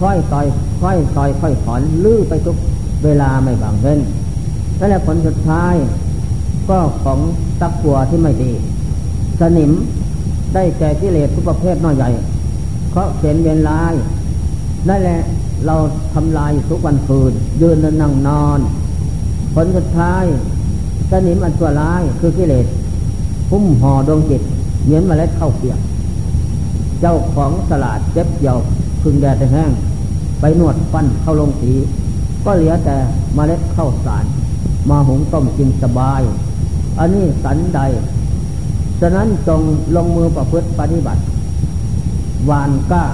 [0.00, 0.46] ค่อยต่อย
[0.80, 2.56] ค่อยต่อย ค่อยถอนลื้อไปทุก
[3.04, 4.00] เวลาไม่บางเว้น
[4.78, 5.74] นั่นแหละผลสุดท้าย
[6.68, 7.18] ก็ของ
[7.60, 8.52] ตะกัวที่ไม่ดี
[9.40, 9.70] สนิม
[10.54, 12.10] ได้แก่กิเลสทุกประเภทน้อยใหญ่
[12.92, 13.94] เขาเขียนเวียนลาย
[14.88, 15.20] นั่นแหละ
[15.66, 15.76] เรา
[16.14, 18.60] ทำลายทุกวันคืน ยืนนั่งนอน
[19.54, 20.24] ผลสุดท้าย
[21.10, 22.66] สนิมอันตัวร้ายคือกิเลส
[23.50, 24.42] พุ่มห่อดวงจิต
[24.84, 25.78] เหมือนเมล็ดข้าวเปียก
[27.00, 28.54] เจ้าของสลาดเจ็บเยา
[29.02, 29.70] พึงแดดแห้ง
[30.40, 31.72] ไปนวดฟันเข้าลงสี
[32.44, 32.96] ก็เหลือแต่
[33.36, 34.24] มเมล็ดข้าวสาร
[34.90, 36.22] มาหุงต้มกินสบาย
[36.98, 37.80] อันนี้สันใด
[39.00, 39.60] ฉะนั้นจง
[39.96, 41.20] ลงมือประพฤติปฏิบัติ
[42.50, 43.04] วานก้า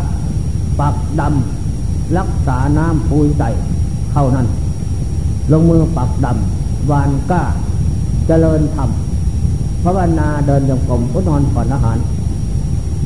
[0.81, 3.45] ปักดำ รักษาน้ำปูนใจ
[4.13, 4.47] เข้านั้น
[5.53, 7.43] ลงมือปักดำ วานก้า
[8.27, 8.91] เจริญธรรม
[9.83, 11.99] ภาวนาเดินจงกรมก็นอนผ่อนอาหาร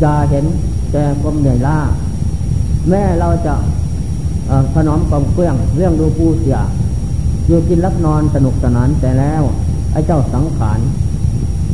[0.02, 0.44] จะเห็น
[0.92, 1.78] แต่ความเหนื่อยล้า
[2.88, 3.54] แม่เราจะ
[4.74, 6.58] ถนอมกองเครื่องเรื่องดูผู้เสีย
[7.46, 9.42] อยู่กินรับนอนสนุกสนานแต่แล้ว
[9.92, 10.78] ไอ้เจ้าสังขาร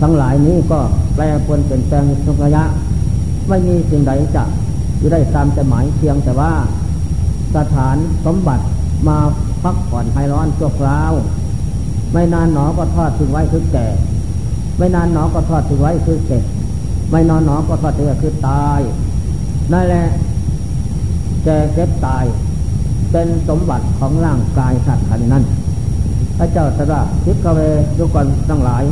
[0.01, 0.79] ทั้งหลายนี้ก็
[1.15, 2.65] แปรปรวนเปลี่ยนแปลงทุกระยะ
[3.49, 4.45] ไม่มีสิ่งใดจะ
[4.99, 6.53] อยู่ได้ตามใจหมายเพียงแต่ว่า
[7.57, 8.65] สถานสมบัติ
[9.09, 9.19] มา
[9.63, 11.13] พักผ่อนให้ร้อนชั่วคราว
[12.13, 13.87] ไม่นานหนอก็ทอดถึงไว้ถึงแก่
[14.79, 16.43] ไม่นานหนอก็ทอดถึงไว้คือเสร็จ
[17.11, 18.81] ไม่นอนหนอก็ทอดถึงไว้คือตาย
[19.73, 20.07] นั่นแหละ
[21.45, 22.25] แก่เจ็บตาย
[23.13, 25.45] เป็นสมบัติของร่างกายสัตว์ขันนั้น
[26.39, 27.61] พระเจ้าตรัสทิกเว
[27.99, 28.85] ทุกคนทั้งหลาย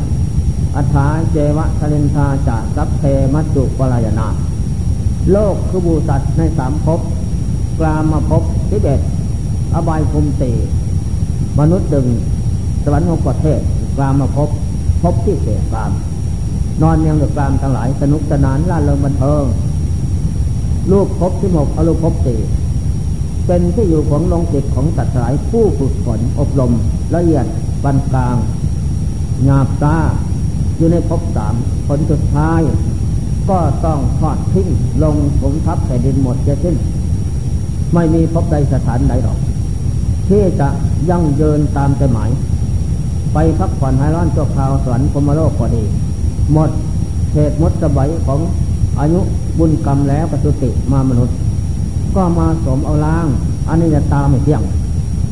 [0.76, 3.02] อัฏฐาเจวะทะเลนทาจะสัพเพ
[3.34, 4.28] มัจจุปรายนา
[5.32, 7.00] โลกคือบูสัตว์ในสามภพ
[7.78, 9.00] กลามาภพทิเบต
[9.74, 10.52] อบายภูมิตี
[11.58, 12.06] มนุษย์ดึง
[12.84, 13.60] สวรรค์หกประเทศ
[13.96, 14.48] กลามาภพ
[15.02, 15.92] ภพที่เสียกาม
[16.82, 19.44] นอนยังเดือกรามทั้งหลายสนุกสนานล่าเริงบันเทิง
[20.90, 22.40] ลูกพที่หกอรูปพสี่
[23.46, 26.72] เป็นที่อยู่ของลงจิตของสัตว์หลายผู้ฝึกฝนอบรม
[27.14, 27.46] ละเอียด
[27.82, 28.36] ปานกลาง
[29.44, 29.96] หยาบตา
[30.82, 31.54] อยู่ในภพสาม
[31.86, 32.60] ผลสุดท้าย
[33.50, 34.68] ก็ต้องทอดทิ้ง
[35.02, 36.76] ลงผมทับแผ่นดินหมดจะสิ้น
[37.94, 39.38] ไม่มีพบใดสถานใดหรอก
[40.28, 40.68] ที่จะ
[41.10, 42.30] ยั่งยืนตามใจหมาย
[43.34, 45.82] ไปพักผ่อนหายร้อนชั่วคราวสวรรค์พมโลกพอดี
[46.52, 46.70] หมด
[47.34, 48.40] เหตุมดสบัยของ
[49.00, 49.20] อายุ
[49.58, 51.36] บุญกรรมแล้วปสุติมามนุษย์
[52.16, 53.26] ก็มาสมเอาล้าง
[53.68, 54.62] อันนี้จะตาไม่เที่ยง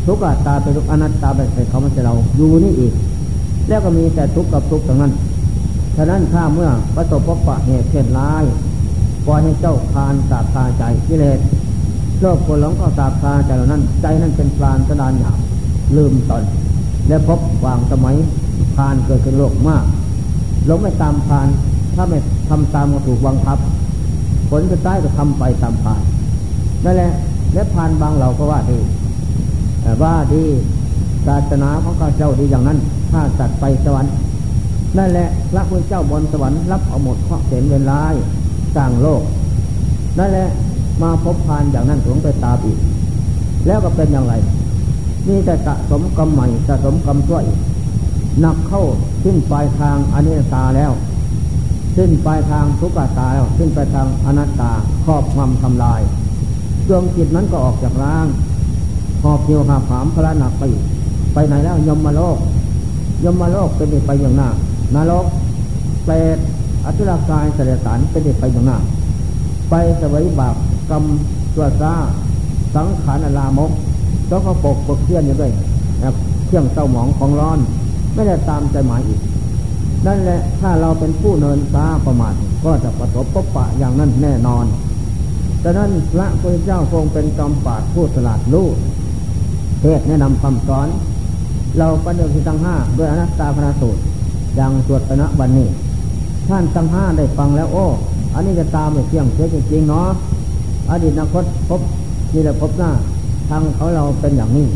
[0.07, 2.93] ทุกข์ตาไปทุกอนัตตาไปใส่เขามันจะเราอยู่นี่อีก
[3.69, 5.13] แล้วก็มีแต่ทุกข์กับทุกข์ตรงนั้น
[6.03, 8.45] ฉะนั้นถ้าเมื่อประสบพบปะเหตุเช่นร้าย
[9.27, 11.39] ปล่อยให้เจ้าคานสาบคาใจกิเลส
[12.21, 15.39] โลกคนหลงก็สาบคาใจเหล่านั้น ใจนั้นเป็นปลานสนานหยาบ
[15.97, 16.45] ลืมตน
[17.09, 18.17] และพบวางสมัย
[18.77, 19.85] พานเกิดขึ้นโลกมาก
[20.67, 21.49] หลงไม่ตามพาน
[21.95, 23.59] ถ้าไม่ทำตามก็ถูกบังคับ
[24.49, 26.03] ผลจะได้ก็ทำไปตามพาน
[26.85, 27.13] นั่นแหละ
[27.55, 28.79] และพานบางเราก็ว่าดี
[29.83, 30.45] แต่ว่าดี
[31.27, 32.79] ศาสนาของข้าเจ้าดีอย่างนั้น
[33.11, 34.13] ถ้าตัดไปสวรรค์
[34.99, 38.01] นั่นแหละพระพุทธเจ้าบนสวรรค์รับเอาหมดข้อเสียนเวลา
[38.77, 39.23] สร้างโลก
[40.19, 40.49] นั่นแหละ
[41.03, 42.79] มาพบพานอย่างนั้นหลงไปตาอีก
[43.67, 44.35] แล้วก็เป็นอย่างไร
[45.29, 47.59] นี่แต่สะสมกรรมใหม่สะสมกรรมชั่วอีก
[48.41, 48.83] หนักเข้า
[49.25, 50.93] สิ้นปลายทางอนิจตาแล้ว
[51.97, 54.73] สิ้นปลายทางทุกขตาแล้วสิ้นปลายทางอนัตตา
[55.05, 56.01] ครอบความทำลาย
[56.89, 58.27] ดวงจิตนั้นก็ออกจากร่าง
[59.23, 60.65] หอบเหี่ยวหาผามพระหนักไป
[61.35, 62.39] ไปไหนแล้วยมมาโลก
[63.25, 64.49] ยมมาโลกเป็นไปอย่างหน้า
[64.95, 65.27] นรก
[66.05, 66.39] เปรต
[66.85, 68.79] อสุรกายเสด็จสารเป็นไปอย่างหน้า
[69.71, 70.57] ไปสวยบาป
[70.91, 71.05] กรรม
[71.55, 71.95] ตัวซา
[72.75, 73.71] สังขารลามก
[74.29, 75.53] แล้วก็ปกปกเคลื่อนอยู่ด้วย
[76.47, 77.59] เครื่องเต้าหมองของร้อน
[78.15, 79.21] ไม่ได้ตามใจหมายอีก
[80.07, 84.65] นั่นแหละ ถ้าเราเป็นผู้เนินซาประมาทก็จะประสบพบปะอย่างนั้นแน่นอน
[85.63, 88.67] ดังนั้นพระพุทธเจ้าทรงเป็นจอมปาดผู้สลาดรู้
[89.81, 90.89] เทศแนะนำคำสอน
[91.79, 94.01] เราประเดิมที่ตั้งห้าด้วยอนัตตาพนาสูตร
[94.57, 95.69] อย่างสวดปณะบันนี้
[96.49, 97.85] ท่านตั้งห้าได้ฟังแล้ว โอ้
[98.35, 100.09] อันนี้จะตามไปเที่ยงเสียจริงๆเนาะ
[100.91, 101.81] อดีตนาคตพบ
[102.33, 102.91] นี่แหละพบหน้า
[103.49, 104.67] ทางเขาเราเป็นอย่างนี้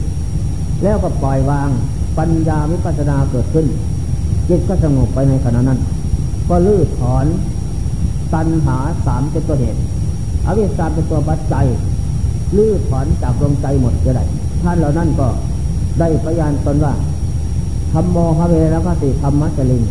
[0.83, 1.69] แล้วก็ปล่อยวาง
[2.19, 3.67] ปัญญาวิปัสสนาเกิดขึ้น
[4.49, 5.81] จิตก็สงบไปในขณะนั้น
[6.49, 7.27] ก็ลื้อถอน
[8.35, 9.81] ตัณหาสามเป็นตัวเหตุ
[10.47, 11.67] อวิชชาเป็นตัวปัจจัย
[12.57, 15.29] ลื้อถอนจากดวงใจหมดจะได้ทท่านเหล่านั้นก็
[16.01, 16.93] ได้พยานตนว่า
[17.95, 19.83] ธรรมโมหเวรคติธรรมะจริง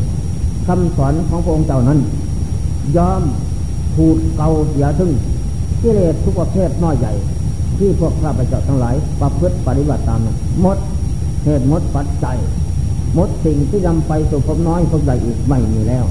[0.67, 1.99] คำสอนของพระองค์เจ้านั้น
[2.97, 3.21] ยอม
[3.95, 5.11] ผูดเกาเสียซึ่ง
[5.81, 7.13] กิเลสทุกประเภทน้อยใหญ่
[7.77, 10.77] ที่พวกข้าพเจ้าทั้งหลายประพฤติปฏิบัติตามนั้นหมด
[11.43, 12.37] เหตุหมดปัจจัย
[13.15, 16.05] หมดสิ่งที่นำไปสู่ภพน้อยภพใหญ่อีกไม่มีแล้ว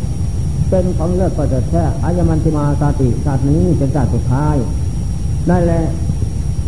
[0.70, 4.56] เป็นของเลิศก็จะแค่อายมันติมาสาติชาตินี้เป็นชาติสุดท้าย
[5.50, 5.82] นั่นแหละ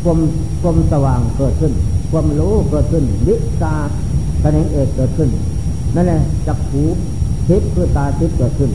[0.02, 0.18] ความ
[0.62, 1.72] ความสว่างเกิดขึ้น
[2.10, 3.74] ความรู้เกิดขึ้นวิชา
[4.44, 5.30] แขนงเอกเกิดขึ้น
[5.94, 6.82] นั่นแหละจักหู
[7.48, 8.70] ทิพย์คือตาทิพย์เกิดขึ้น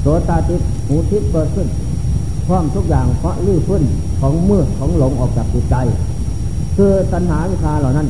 [0.00, 1.68] โสตาทิพย์หูทิพย์เกิดขึ้น
[2.46, 3.82] พร้อมทุกอย่างเพราะลื้อพื้น
[4.20, 5.76] ของมืดของหลงออกจากจิตใจ
[6.76, 8.08] คือตัณหาวิชาเหล่านั้น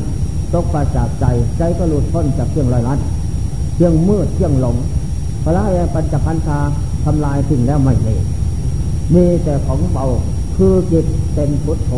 [0.53, 1.25] ตกปราจากใจ
[1.57, 2.99] ใจก็หลุดพ้นจากเครื่องลอยลัด
[3.75, 4.75] เครื่องมืดเครื่องหลง
[5.43, 6.59] พระราปัญจพันธา
[7.05, 8.19] ทำลายทิ้งแล้วไม่เลย
[9.13, 10.05] มีแต่ของเบา
[10.57, 11.91] คือจิตเป็นพุทโธ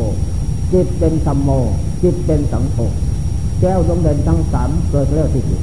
[0.73, 1.49] จิตเป็นสัมโม
[2.03, 2.77] จิตเป็นสังโฆ
[3.61, 5.61] แก้วดวงเด่นทั้งสามเกิดเลิศที่สุด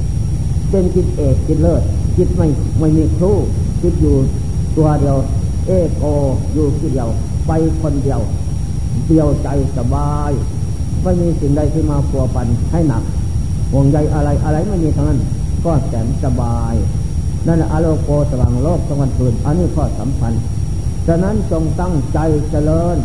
[0.69, 1.81] เป็นจิตเอกจิตเลิศ
[2.17, 2.47] จิตไม่
[2.79, 3.31] ไม่มีครู
[3.81, 4.15] จิตอยู่
[4.77, 5.17] ตัวเดียว
[5.67, 6.05] เอกโอ
[6.53, 7.09] อยู่ที่เดียว
[7.47, 8.21] ไปคนเดียว
[9.07, 10.31] เดียวใจสบาย
[11.03, 13.03] ไม่มีสิ่งใดที่มาปัวปันให้หนัก
[13.71, 15.19] ห่วงใยอะไรอะไรไม่มีทั้งนั้น
[15.65, 16.73] ก็แสนสบาย
[17.47, 20.33] นั่นแหละอโลโกสว่างโลกสวรรค์คืนอันนี้ข้อสำคัญ
[21.07, 22.19] ฉะนั้นจงตั้งใจ
[22.51, 22.97] เจริญ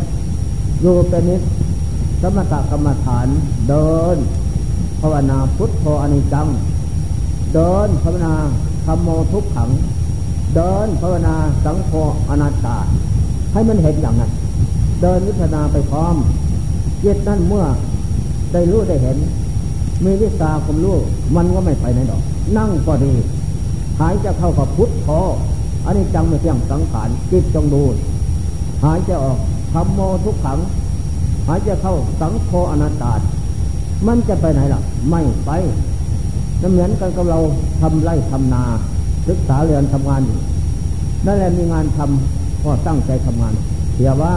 [0.80, 1.40] อยู่เป็นนิส
[2.22, 3.26] สมถกรรมฐาน
[3.68, 4.16] เดิน
[5.06, 6.48] ภาวนาพุทโธอนิจัง
[7.54, 8.34] เดินภาวนา
[8.86, 9.70] ธรรมโมทุกขัง
[10.54, 11.92] เดินภาวนาสังโฆ
[12.28, 12.78] อนัตตา
[13.52, 14.30] ให้มันเห็นอย่างนั้น
[15.02, 16.14] เดินวิพนาไปพร้อม
[17.00, 17.64] เจตนั่นเมื่อ
[18.52, 19.16] ได้รู้ได้เห็น
[20.04, 20.96] มีวิชาความรู้
[21.36, 22.22] มันก็ไม่ไปไหนดอก
[22.56, 23.12] นั่งก็ดี
[24.00, 25.08] หายจะเข้ากับพุทโธ
[25.84, 27.82] อันนี้จังไม่เที่ยงสังขารจิตจงดู
[28.84, 29.38] หายจะออก
[29.72, 30.58] ธรรมโมทุกขัง
[31.46, 33.12] หายจะเข้าสังโฆอนัตตา
[34.06, 35.50] มันจะไปไหนล่ะ ไม่ไป
[36.62, 37.38] นั่นเหมือนกันกับเรา
[37.80, 38.62] ทำไร่ทำนา
[39.28, 40.38] ศึกษาเรียนทำงานอยู่
[41.26, 43.54] นั่นแหละมีงานทำก็ตั้งใจทำงาน
[43.94, 44.34] เสียว่า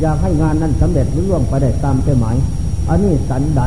[0.00, 2.36] อยากให้งานนั้นสำเร็จรุ่ร่วงไปได้ตามใจหมาย
[2.88, 3.62] อันนี้สันใด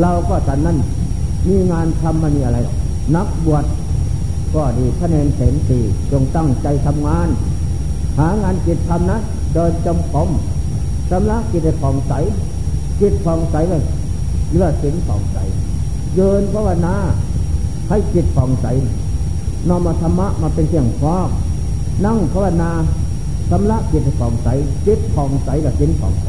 [0.00, 0.78] เราก็สันนั้น
[1.48, 2.58] มีงานทำมันมีอะไร
[3.16, 3.64] นักบวช
[4.54, 5.78] ก็ดีพระเนรเสนสี
[6.10, 7.28] จงตั้งใจทำงาน
[8.18, 9.18] หางานจิตทำนะ
[9.54, 10.28] เดินจมกรม
[11.10, 12.12] สำลักจิตผ่องใส
[13.02, 13.84] จิตผ่องใสเลย
[14.50, 15.38] เลือดสินผ่องใส
[16.14, 16.94] เยินภาวนา
[17.88, 18.66] ให้จิตผ่องใส
[19.68, 21.28] นอมาธรรมะมาเป็นเสียงฟอก
[22.04, 22.70] นั่งภาวนา
[23.50, 24.48] สำลักจิตผ่องใส
[24.86, 26.28] จิตผ่องใสกับสินผ่องใส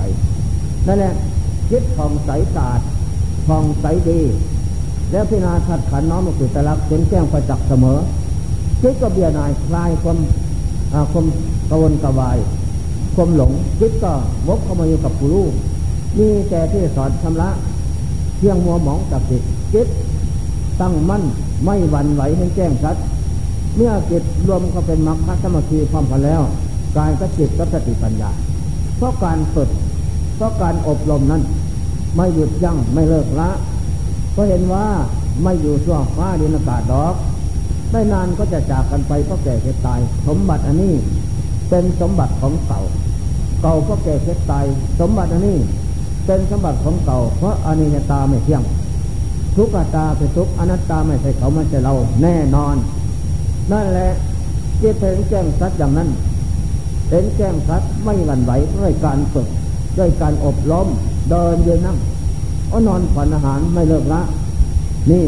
[0.88, 1.14] นั่นแหละ
[1.72, 2.82] จิตผ่องใสสะอาด
[3.48, 4.22] ผ่องใสดี
[5.12, 8.00] แล้วพินาทัดขันน้อมมาสู่ตะลักเป็นแก้งประจักษ์เสมอ
[8.82, 10.18] จิตก็เบียนายคลายความ
[11.12, 11.26] ความ
[11.70, 12.38] กวนกวาย
[13.16, 14.14] ความหลงจิตก็
[14.48, 15.46] วกเข้ามาอยู่กับผู้รู้
[16.18, 17.50] มีแต่ที่สอนชำระ
[18.38, 19.88] เที่ยงมัวหมองกับจิตจิต
[20.82, 21.24] ตั้งมั่น
[21.66, 22.96] ไม่หวั่นไหวให้แจ้งชัด
[23.76, 26.42] เมื่อจิตรวมเข้าเป็นมรรคสมาธิพร้อมกันแล้ว
[26.98, 28.32] กายกับจิตกับสติปัญญา
[28.98, 29.70] เพราะการฝึก
[30.36, 31.42] เพราะการอบรมนั้น
[32.16, 33.50] ไม่หยุดยั้งไม่เลิกละ
[34.36, 34.86] ก็เห็นว่า
[35.44, 37.16] ไม่อยู่ชั่วฟ้าดินอากาศดอก
[37.92, 40.94] ไม่นานก็จะจากกันไปเพราะแก่เจ็บตาย สมบัติอันนี้
[41.70, 42.82] เป็นสมบัติของเก่า
[43.62, 44.66] เก่าเพราะแก่เจ็บตาย
[45.00, 45.58] สมบัติอันนี้
[46.26, 48.64] เป็นสมบัติของเก่าเพราะอนิจจตาไม่เที่ยง
[49.56, 52.76] ทุกขตาเป็นทุกอนัตตาไม่ใช่เขาไม่ใช่เราแน่นอน
[53.72, 54.10] นั่นแหละ
[54.80, 56.10] เจตเห็นแจ้งสัดอย่างนั้น
[57.10, 59.48] เห็นแจ้งสัดไม่หวั่นไหวด้วยการฝึก
[59.98, 60.88] ด้วยการอบรม
[61.30, 61.98] เดินยืนนั่ง
[62.72, 64.22] ก็นอนฝันอาหารไม่เลิกละ
[65.12, 65.26] นี่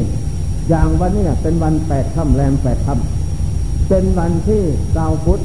[0.69, 4.61] อย่างวันนี้เป็นวันแปดค่ำแรมแปดค่ำเป็นวันที่
[4.97, 5.41] ดาวพุธ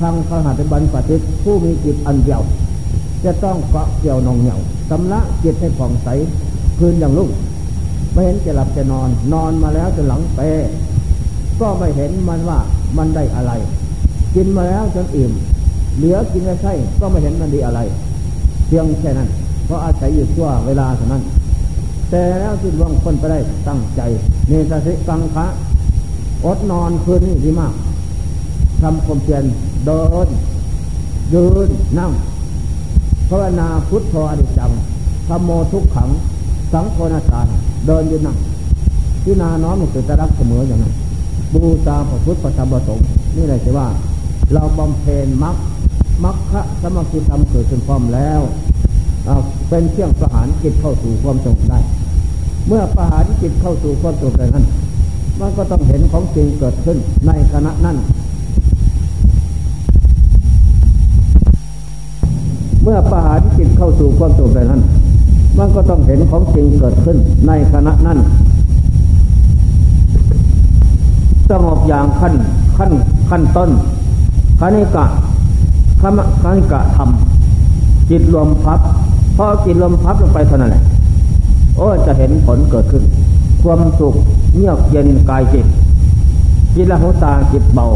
[0.00, 2.40] ทางพระหัตถบันปฏิทผู้มีจิตอันเดียว
[3.24, 4.58] จะต้องเกาะเกี่ยวนองเหนียว
[4.90, 6.08] สำละจิตให้ผ่องใส
[6.78, 7.30] คืนอย่างลุ่ง
[8.12, 10.40] ไม่เห็นจะหลับจะนอน นอนมาแล้วจะหลังเป
[11.60, 12.58] ก็ไม่เห็นมันว่า
[12.96, 13.52] มันได้อะไร
[14.34, 15.32] กินมาแล้วจนอิ่ม
[15.96, 17.80] เหลือกินไม่ใช่ก็ไม่เห็นมันดีอะไร
[18.66, 19.28] เพียงแค่นั้น
[19.66, 21.22] เพราะอาศัยอยู่ชั่วเวลาเท่านั้น
[22.10, 24.00] แต่แล้วที่ล่วงคนไปได้ตั้งใจ
[24.48, 25.46] เนสสิกังคะ
[26.44, 27.74] อดนอนคืนนี้ดีมาก
[28.82, 29.44] ทำความเพียร
[29.86, 30.28] เดิน
[31.34, 32.12] ยืนนั่ง
[33.30, 34.70] ภาวนาพุทโธอดิจัง
[35.28, 36.08] ธรรมโมทุกขัง
[36.72, 37.46] สังโฆนาทาน
[37.86, 38.36] เดินยืนนั่ง
[39.24, 40.94] ที่นาน้อมสุตรักเสมออย่างนั้น
[41.52, 43.04] บูชาพระพุทธพระธรรมพระสงฆ์
[43.36, 43.88] นี่เลยคือว่า
[44.52, 45.56] เราบำเพ็ญมรรค
[46.24, 48.40] มรรคสมาธิธรรมเกิดขึ้นพร้อมแล้ว
[49.68, 51.78] เป็นเครื่องประหารจิตเข้าสู่ความสงบได้
[52.68, 54.66] เมื่อประหารจิตเข้าสู่ความสงบได้นั้น
[55.40, 57.96] มันก็ต้องเห็นของจริงเกิดขึ้นในขณะนั้น
[62.82, 64.82] เมื่อประหารจิตเข้าสู่ความสงบได้นั้น
[65.58, 67.16] มันก็ต้องเห็นของจริงเกิดขึ้น
[67.46, 68.18] ในขณะนั้น
[71.50, 72.34] สงบอย่างขั้น
[72.76, 72.90] ขั้น
[73.30, 73.70] ขั้นต้น
[74.60, 75.06] คณิกะ
[76.00, 76.02] ค
[76.42, 78.80] คณิกะทำจิตรวมพับ
[79.36, 80.82] พอจิตรวมพับลงไปเท่านั้นแหละ
[81.76, 83.02] โอ้จะเห็นผลเกิดขึ้น
[83.62, 84.14] ความสุข
[84.54, 85.66] เงียบเย็นกายจิต
[86.74, 87.86] จิตละหัวตาจิตเบา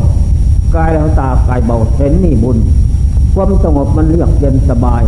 [0.77, 2.57] กายละหัวตากายเบาเห็นนี่บุญ
[3.35, 5.03] ความสงบมันเรียกเย็นสบาย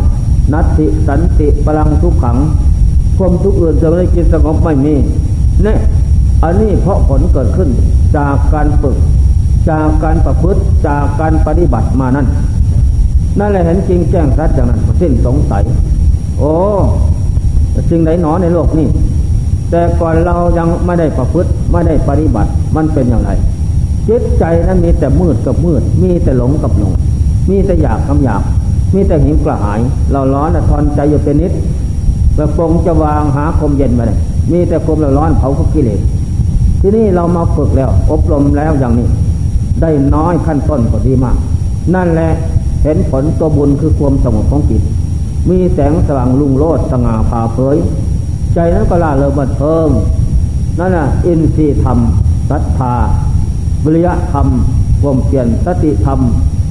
[0.52, 2.36] นัตติสันติพลังทุกขัง
[3.18, 4.94] ความทุกข์อื่นจะไม่ได้กินสงบไม่มี
[5.62, 5.78] เนี่ย
[6.44, 7.68] อันนี้เพราะผลเกิดขึ้น
[8.16, 8.96] จากการฝึก
[9.70, 12.26] จากการประพฤติจากการปฏิบัติมานั่น
[13.38, 15.62] นั่นแหละเห็นจริงแจ้งชัดอย่างนั้นสิ้นสงสัย
[16.38, 16.52] โอ้
[17.90, 18.88] จริงไหนหนอในโลกนี้
[19.70, 23.30] แต่ก่อนเรายังไม่ได้ประพฤติไม่ได้ปฏิบัติมันเป็นอย่างไร
[24.08, 26.92] จิตใจนั้นมีแต่มืดกับมืด มีแต่หลงกับหลง
[27.50, 28.42] มีแต่อยากคำอยาก
[28.94, 29.80] มีแต่หิวกระหาย
[30.12, 31.52] เราร้อนทอนใจอยู่เป็นนิด
[32.36, 34.18] แบบปงจะวางหาคมเย็นมาเลย
[34.52, 36.00] มีแต่คมเราร้อนเผากิเลส
[36.80, 39.08] ที่นี่เรามาฝึกแล้ว อบรมแล้วอย่างนี้
[39.80, 41.36] ได้น้อยขั้นต้นก็ดีมาก
[41.94, 42.30] นั่นแหละ
[42.82, 44.82] เห็นผลตัวบุญคือความสงบของจิต
[45.50, 47.76] มีแสงสว่างลุงโลดสง่าผ่าเผย
[48.54, 49.88] ใจนั้นก็ล่าเริงบันเทิง
[50.78, 51.98] นั่นน่ะ อินทรีย์ธรรม
[52.50, 52.94] ศรัทธา
[53.84, 54.46] วิริยะธรรม
[55.00, 56.20] ความเปลี่ยนสติธรรม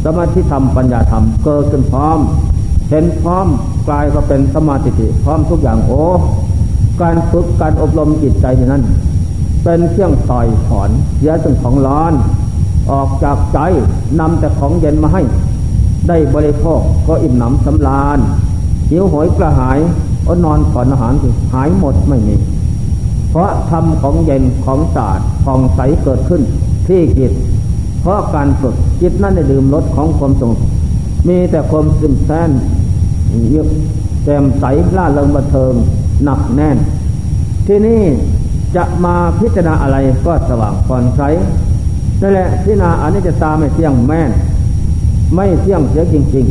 [0.05, 2.19] สมาธิธรรมปัญญาธรรมเกิดขึ้นพร้อม
[2.89, 3.47] เห็นพร้อม
[3.87, 4.89] กลายก็เป็นสมาธิ
[5.23, 6.01] พร้อมทุกอย่างโอ้
[7.01, 8.83] การฝึกการอบรมจิตใจนั้น
[9.63, 12.13] เป็นเครื่องต่อยถอนเสียจึงของร้อน
[12.91, 13.59] ออกจากใจ
[14.19, 15.21] นำแต่ของเย็นมาให้
[16.07, 18.19] ได้บริโภคก็อิ่มหนำสำราญ
[18.89, 19.79] หิวหอยกระหาย
[20.27, 22.35] ก็นอนก่อนอาหารคือหายหมดไม่มี
[23.29, 26.41] เพราะทำของเย็นของสาดของใสเกิดขึ้น
[26.87, 27.31] ที่จิต
[28.05, 30.59] เพราะการฝึกจิตนั้นได้ดื่มรสของความสงบ
[31.27, 32.49] มีแต่ความซึมแซน
[33.49, 33.67] เยือก
[34.23, 34.63] แจ่มใส
[34.97, 35.73] ล่าเริงบันเทิง
[36.23, 36.77] หนักแน่น
[37.67, 38.01] ที่นี่
[38.75, 41.21] จะมาพิจารณาอะไรก็สว่างผ่อนใส
[42.21, 44.31] นั่นแหละพิจารณาอันนี้จะตาไม่เที่ยงแม่น
[45.35, 46.45] ไม่เที่ยงเสียจริง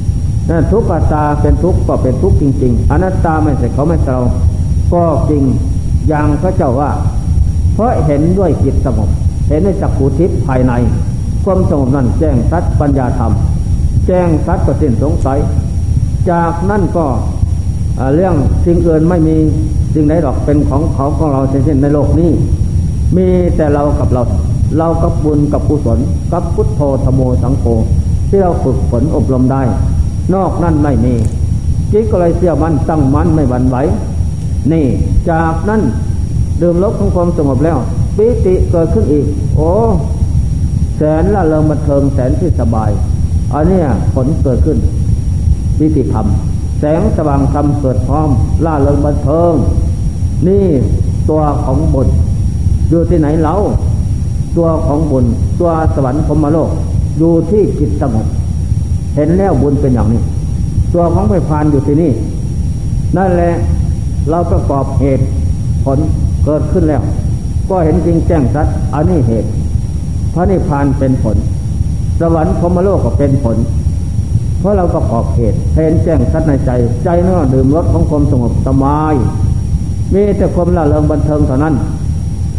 [0.00, 4.18] ๆนั่นทุกขตาเป็นทุกข์ก็เป็นทุกข์จริง ๆอนัตตาไม่ใช่เขาไม่เรา
[4.92, 5.42] ก็จริง
[6.08, 6.90] อย่างพระเจ้าว่า
[7.74, 9.10] เพราะเห็นด้วยจิตสงบ
[9.50, 10.72] เห็นในจักขุทิพย์ภายใน
[11.44, 13.32] ความสงบนั้นแจ้งสัดปัญญาธรรม
[14.06, 15.38] แจ้งสัดก็สิ้นสงสัย
[16.30, 17.06] จากนั่นก็
[18.14, 18.34] เรื่อง
[18.64, 19.36] สิ่งอื่นไม่มี
[19.94, 22.30] สิ่งใดหรอกเป็นของเขาของเราเช่นในโลกนี้
[23.16, 24.22] มีแต่เรากับเรา
[24.78, 25.98] เรากับบุญกับกุศล
[26.32, 27.64] กับพุทโธธโมสังโฆ
[28.28, 29.62] ที่เราฝึกฝนอบรมได้
[30.34, 31.14] นอกนั่นไม่มี
[31.92, 33.76] จิตก็เลยเสียมันตั้งมันไม่หวั่นไหว
[34.72, 34.86] นี่
[35.30, 35.82] จากนั้น
[36.60, 37.78] ดื่มลบของความสงบแล้ว
[38.16, 39.70] ปิติเกิดขึ้นอีก โอ้
[40.96, 42.90] แสนละเริงบันเทิงแสนที่สบาย
[43.54, 43.82] อันนี้
[44.14, 44.78] ผลเกิดขึ้น
[45.78, 46.26] ปิติธรรม
[46.80, 48.28] แสงสว่างธรรมเกิดพร้อม
[48.64, 49.52] ล่าเริงบันเทิง
[50.46, 50.66] นี่
[51.30, 52.08] ตัวของบุญ
[52.90, 53.54] อยู่ที่ไหนเล่า
[54.56, 55.24] ตัวของบุญ
[55.60, 56.70] ตัวสวรรค์พมโลก
[57.18, 58.26] อยู่ที่จิตสงบ
[59.14, 60.20] เห็นแล้วบุญเป็นอย่างนี้
[60.94, 62.10] ตัวของไฟพานอยู่ที่นี่
[63.16, 63.50] นั่นแหละ
[64.30, 65.24] เราประกอบเหตุ
[65.84, 65.98] ผล
[66.44, 67.02] เกิดขึ้นแล้ว
[67.70, 69.48] ก็เห็นจริงแจ้งชัดอันนี้เหตุ
[70.34, 71.36] พระนิพพานเป็นผล
[72.20, 73.56] สวรรค์พมโลกก็เป็นผล
[74.60, 76.70] เพราะเราประกอบเหตุเห็นแจ้งชัดในใจ
[77.04, 79.14] ใจนั่นดื่มรสของความสงบสบาย
[80.14, 81.74] มีแต่ความละเริงบันเทิงเท่านั้น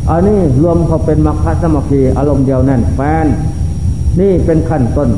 [0.09, 3.25] อันนี้รวมเขาเป็นมรรคสมัคคีอารมณ์เดียวแน่นแฟน
[4.19, 5.09] นี่เป็นขั้นต้น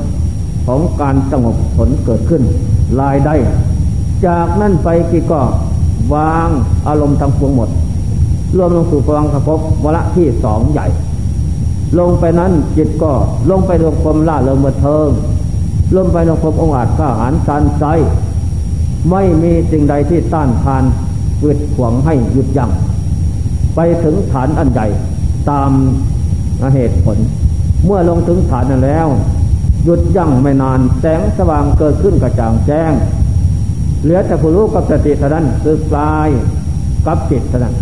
[0.65, 2.41] ของการสงบผลเกิดขึ้น
[2.99, 3.35] ลายได้
[4.25, 5.41] จากนั่นไปกี่ก็
[6.13, 6.49] วาง
[6.87, 7.69] อารมณ์ทั้งปวงหมด
[8.57, 10.87] รวมลงสู่พลังขภพวละที่สองใหญ่
[11.99, 13.11] ลงไปนั้นจิตก็
[13.49, 15.09] ลงไปรวมความล่าเริงบันเทิง
[15.95, 17.85] ลมไปลงพบองอาจข้าหารสันใจ
[19.11, 20.83] ไม่มีสิ่งใดที่ต้านทาน
[21.43, 22.71] วืดขวงให้หยุดยัง้ง
[23.75, 24.87] ไปถึงฐานอันใหญ่
[25.49, 25.71] ตาม
[26.73, 27.17] เหตุผล
[27.85, 29.07] เมื่อลงถึงฐานนั้นแล้ว
[29.85, 32.93] หยุดยั้งไม่นานแสงสว่างเกิดขึ้นกระจ่างแจ้ง
[34.03, 36.29] เหลือแต่ผู้รู้กับสติเท่านั้นคือกลาย
[37.05, 37.75] กับจิตเท่านั้น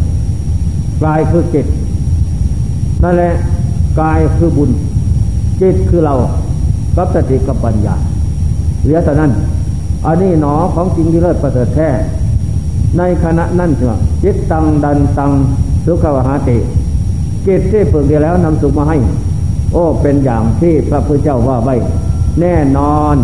[1.06, 1.66] กายคือจิต
[3.04, 3.34] นั่นแหละ
[4.00, 4.72] กายคือบุญ
[5.62, 6.16] จิตคือเรา
[6.96, 7.96] กับสติกับปัญญา
[8.84, 9.32] เหลือแต่นั้น
[10.06, 11.90] อันนี้หนอของจริงที่เลิศประเสริฐแท้
[12.98, 15.32] ในขณะนั้นเถอะจิตตังดันตัง
[15.86, 16.58] สุขวหาติ
[17.48, 18.98] จิตที่ฝึกดีแล้วนำสุขมาให้
[19.72, 21.76] โอ้เป็นอย่างที่พระพุทธเจ้าว่าไว้
[22.42, 23.16] แน่นอน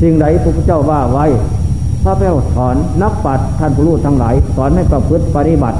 [0.00, 1.26] สิ่งใดพระพุทธเจ้าว่าไว้
[2.02, 5.78] พระเจ้าสอนนักปัดท่านผู้รู้ทั้งหลายสอนให้ประพฤติปฏิบัติ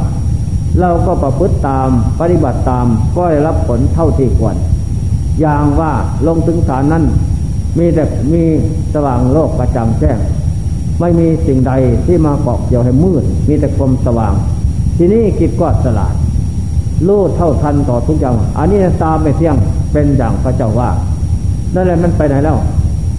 [0.80, 1.88] เราก็ประพฤติตาม
[2.20, 4.56] ปฏิบัติตามก็ได้รับผลเท่าที่ควร
[5.40, 5.92] อย่างว่า
[6.26, 7.04] ลงถึงฐานนั้น
[7.78, 8.42] มีแต่มี
[8.94, 10.18] สว่างโลกประจำแจ้ง
[11.00, 11.72] ไม่มีสิ่งใด
[12.06, 14.34] ที่มาเกาะเกี่ยวให้มืด มีแต่ความสว่าง
[14.96, 16.14] ทีนี้กิจก็สลาด
[17.06, 19.56] รู้เท่าทันต่อทุกอย่าง อันนี้ตามไม่เที่ยง
[19.92, 20.90] เป็นอย่างพระเจ้าว่า
[21.74, 22.56] นั่นแหละมันไปไหนแล้ว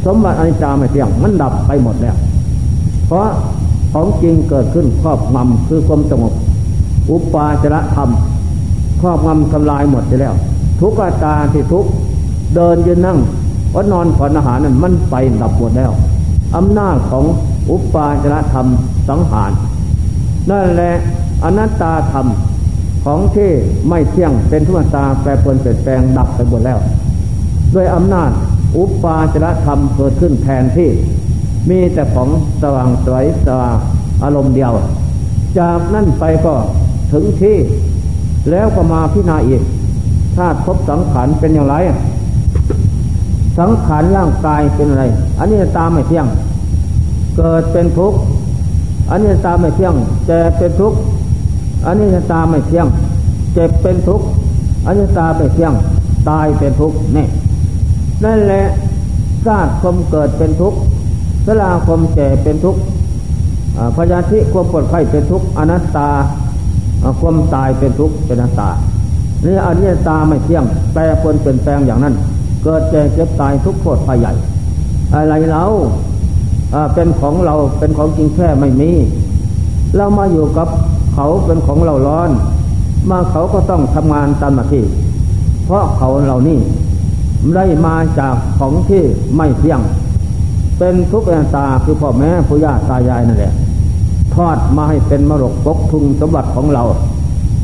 [0.06, 2.16] สมบัติอนิจจาไม่เที่ยงมันดับไปหมดแล้ว
[3.08, 3.28] เพราะ
[3.94, 6.34] ของจริงเกิดขึ้นครอบงำคือความสงบ
[7.12, 8.10] อุปาจระธรรม
[9.02, 10.34] ครอบงำทำลายหมดไปแล้ว
[10.82, 11.86] ทุกอาตาที่ทุก
[12.56, 13.18] เดินยืนนั่ง
[13.74, 15.92] ว่านอนผ่อนอาหารนั้นมันไปดับหมดแล้ว
[16.56, 17.26] อำนาจของ
[17.72, 18.68] อุปาจระธรรม
[19.10, 19.52] สังหาร
[20.50, 20.94] นั่นแหละ
[21.44, 22.28] อนัตตาธรรม
[23.06, 23.52] ของที่
[23.90, 26.80] ไม่เที่ยงเป็นทุกตาแปรปรวนเปลี่ยนแปลงดับไปหมดแล้ว
[27.76, 28.32] ด้วยอำนาจ
[28.78, 30.90] อุปาจระธรรมเกิดขึ้นแทนที่
[31.70, 32.30] มีแต่ของ
[32.62, 33.78] สว่างสวยสว่าง
[34.24, 34.74] อารมณ์เดียว
[35.60, 36.56] จากนั่นไปก็
[37.12, 37.58] ถึงที่
[38.52, 39.62] แล้วก็มาพิจารณาอีก
[40.36, 41.76] ธาตุพบสังขารเป็นอย่างไร
[43.60, 45.04] สังขารร่างกายเป็นอะไร
[45.40, 46.26] อันนี้ตามไม่เที่ยง
[47.38, 48.18] เกิดเป็นทุกข์
[49.10, 49.94] อันนี้ตามไม่เที่ยง
[50.28, 50.98] แก่เป็นทุกข์
[51.86, 52.88] อันนี้ตามไม่เที่ยง
[53.54, 54.26] เจ็บเป็นทุกข์
[54.86, 55.74] อันนี้ตาไม่เที่ยง
[56.30, 57.26] ตายเป็นทุกข์นี่
[58.24, 58.64] นั่นแหละ
[59.46, 60.78] ธาตุคมเกิดเป็นทุกข์
[61.46, 62.80] สลาคมแก่เป็นทุกข์
[63.96, 66.10] พยาธิความปวดไข้เป็นทุกข์อนัตตา
[67.20, 68.70] ความตายเป็นทุกข์เป็นอนัตตา
[69.46, 72.16] นี่อนิจตาไม่เที่ยง แปรปรวนเปลี่ยนแปลงอย่างนั้น
[72.64, 74.34] เกิดแก่เจ็บตายทุกโทษภัยใหญ่
[75.14, 75.66] อะไรเรา
[76.94, 78.92] เป็นของเราเป็นของจริงแค่ไม่มี
[79.96, 80.68] เรามาอยู่กับ
[81.14, 82.30] เขาเป็นของเราร้อน
[83.10, 84.84] มาเขาก็ต้องทำงานตามหน้าที่
[85.66, 86.58] เพราะเขาเหล่านี้
[87.56, 89.04] ได้มาจากของที่
[89.36, 89.82] ไม่เที่ยง
[90.78, 93.54] เป็นทุกข์อันตาคือพ่อแม่ผู้ย่าตายายนั่นแหละ
[94.38, 96.84] ทอดมาให้เป็นมรกปกทุงสมบัติของเรา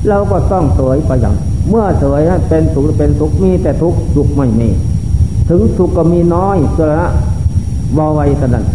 [0.09, 1.36] เราก็ต้องสวยไปอย่าง
[1.69, 4.69] เมื่อสวยเป็นสุขเป็นทุกข์มีแต่ทุกข์สุขไม่มี
[5.49, 7.09] ถึงสุขก็มีน้อยเจละ
[7.97, 8.65] วาไวสนั้น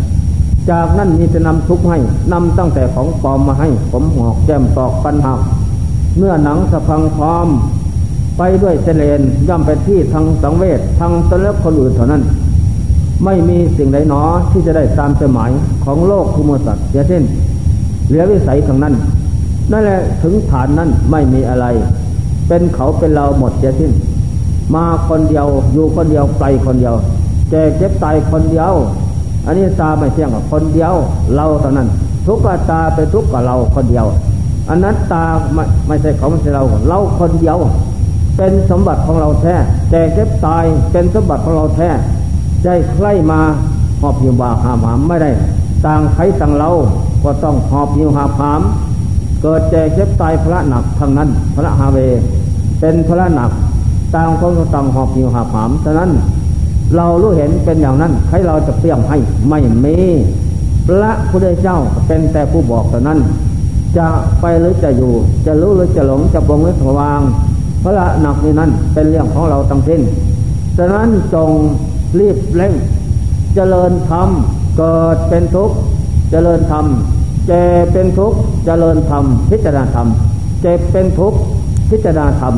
[0.71, 1.99] จากนั้นมีจะนำทุกข์ให้
[2.33, 5.41] นำตั้งแต่ของปลอมมาให้ ผมหอกแก้มตอกปันหัก
[6.17, 7.49] เนื้อหนังสะพังพร้อม
[8.39, 12.23] ไปด้วยเสลนย่อมไปที่ทางสังเวชทางตนเล็กคนอื่นเท่านั้น
[13.25, 14.23] ไม่มีสิ่งใดหนอ
[14.53, 15.51] ที่จะได้ตามเป้หมาย
[15.85, 17.25] ของโลกคุมสัตว์เสียเช่น
[18.09, 18.95] เหลือวิสัยทางนั้น
[19.73, 21.67] นั่นแหละถึงฐานนั้นไม่มีอะไร
[22.49, 23.93] เป็นเขาเป็นเราหมดเสียสิ้น
[24.75, 26.95] มาคนเดียวอยู่คนเดียวไปคนเดียว
[27.51, 28.73] แก่เจ็บตายคนเดียว
[29.47, 30.95] อันนี้ตาไม่เที่ยงกับคนเดียว
[31.35, 31.89] เราเท่านั้น
[32.27, 32.39] ทุก
[32.71, 34.07] ตาไปทุกกับเราคนเดียว
[34.69, 37.59] อันนั้นตาไม่ไม่ใช่เขาไม่ใช่เราเราคนเดียว
[38.37, 39.55] เป็นสมบัติของเราแท้
[39.91, 41.89] แต่เจ็บตายเป็นสมบัติของเราแท้
[42.63, 43.41] ใจใครมา
[44.01, 45.31] หอบหิวบาหามหามไม่ได้
[45.87, 46.71] ต่างใครต่างเรา
[47.25, 48.61] ก็ต้องหอบหิวหาหาม
[49.43, 51.99] เกิดแก่เจ็บตายพระหนักทางนั้น พระฮาเว
[52.81, 53.51] เป็นพระหนัก
[54.15, 56.11] ต่างคนก็ต่างหอบหิวหาหามฉะนั้น
[56.97, 59.17] เรารู้เห็นเป็นอย่างนั้นใครเราจะเปลี่ยมให้
[59.49, 59.97] ไม่มี
[60.87, 63.19] พระพุทธเจ้าเป็นแต่ผู้บอกแต่นั้น
[63.99, 64.09] จะ
[64.41, 65.13] ไปหรือจะอยู่
[65.47, 67.21] จะรู้หรือจะหลงจะบงหรือถวาง
[67.83, 70.01] พระหนักนี้นั้นเป็นเรื่องของเราตั้งสิ้น
[70.79, 71.51] ฉะนั้นจง
[72.19, 72.75] รีบเร่ง
[73.55, 74.29] เจริญธรรม
[74.79, 75.77] เกิดเป็นทุกข์
[76.31, 76.85] เจริญธรรม
[77.47, 80.07] เจ็บเป็นทุกข์เจริญธรรมพิจารณาธรรม
[80.63, 81.39] เจ็บเป็นทุกข์
[81.91, 82.55] พิจารณาธรรม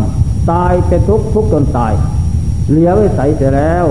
[0.51, 1.93] ตายเป็นทุกข์ทุกจนตาย
[2.71, 3.87] เหลียวไว้ใส่เสร็จแล้ว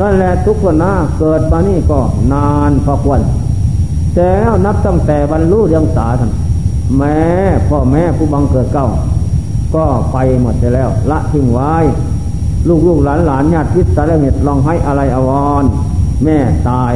[0.00, 2.00] นั่นแหละทุกคนหน้าเกิดมานี่ก็
[2.32, 3.20] นานพอควร
[4.14, 6.32] แต่แล้วนับตั้งแต่บรรลุเรียงสาท่าน
[6.98, 7.18] แม่
[7.68, 8.86] พ่อแม่ผู้บังเกิดเก้า
[9.74, 11.74] ก็ไปหมดไปแล้ว ละทิ้งไว้
[12.68, 15.30] ลูกลูกหลานหลานญาติพิษสารเม็ดลองให้อะไรอว
[15.62, 15.64] ร
[16.24, 16.36] แม่
[16.68, 16.94] ตาย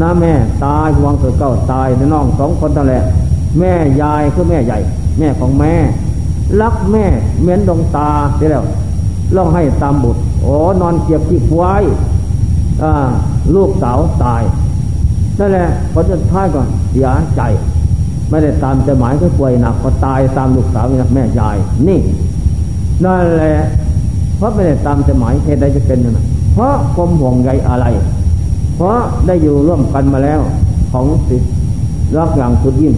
[0.00, 0.32] น้าแม่
[0.64, 3.02] ตายผู้บังเกิดเก้าตายน้องสองคนนั่นแหละ
[3.58, 3.72] แม่
[4.02, 4.78] ยายคือแม่ใหญ่
[5.18, 5.74] แม่ของแม่
[6.60, 7.04] รักแม่
[7.40, 8.64] เหมือนดวงตาไปแล้ว
[9.36, 11.74] ลองให้ตามบุตรโอ้นอนเกียบที่ไว้
[13.54, 14.42] ลูกสาวตาย
[15.38, 17.42] นั่นแหละผลสุดท้ายก่อนเสียใจ
[18.30, 20.84] ไม่ได้ตามใจหมายก็ป่วยหนักก็ตายตามลูกสาว
[21.14, 21.56] แม่ยาย
[21.88, 22.00] นี่
[23.04, 23.54] นั่นแหละ
[24.36, 26.18] เพราะไม่ได้ตามใจหมายเหตุใดจะเป็นนั่น
[26.54, 27.86] เพราะความห่วงใยอะไร
[28.78, 30.40] เพราะได้อยู่ร่วมกันมาแล้ว
[30.92, 31.36] ของสิ
[32.16, 32.94] รักอย่างสุดยิ่ง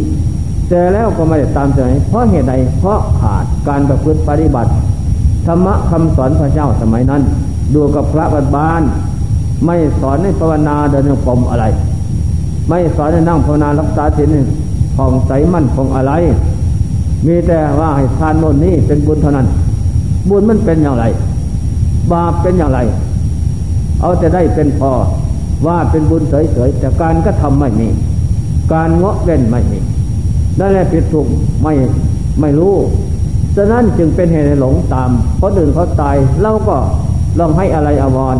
[0.68, 4.70] แต่แล้วก็ไม่ได้ตามใจเพราะเหตุใดเพราะขาดการประพฤติปฏิบัติ
[5.46, 7.22] ธรรมะคำสอนพระเจ้าสมัยนั้น
[7.74, 8.82] ดูกับพระบับ้าน
[9.66, 11.64] ไม่สอนให้ภาวนาเดินจงกรมอะไร
[12.68, 14.28] ไม่สอนให้นั่งภาวนารักษาศีล
[14.96, 16.12] ผ่องใสมั่นคงอะไร
[17.26, 19.46] มีแต่ว่าให้ทานโน่นนี่เป็นบุญเท่านั้น
[20.28, 21.04] บุญมันเป็นอย่างไร
[22.12, 22.80] บาปเป็นอย่างไร
[24.00, 24.90] เอาแต่ได้เป็นพอ
[25.66, 27.88] ว่าเป็นบุญเฉยๆแต่การก็ทำไม่มี
[28.72, 29.78] การเงาะเว้นไม่มี
[30.58, 31.26] นั่นแหละผิดถูก
[31.62, 31.74] ไม่
[32.40, 32.74] ไม่รู้
[33.56, 36.76] ฉะนั้นจึงเป็นเหตุหลงตามเพราะอื่นเขาตายเราก็
[37.38, 38.36] ลองให้อะไรอววร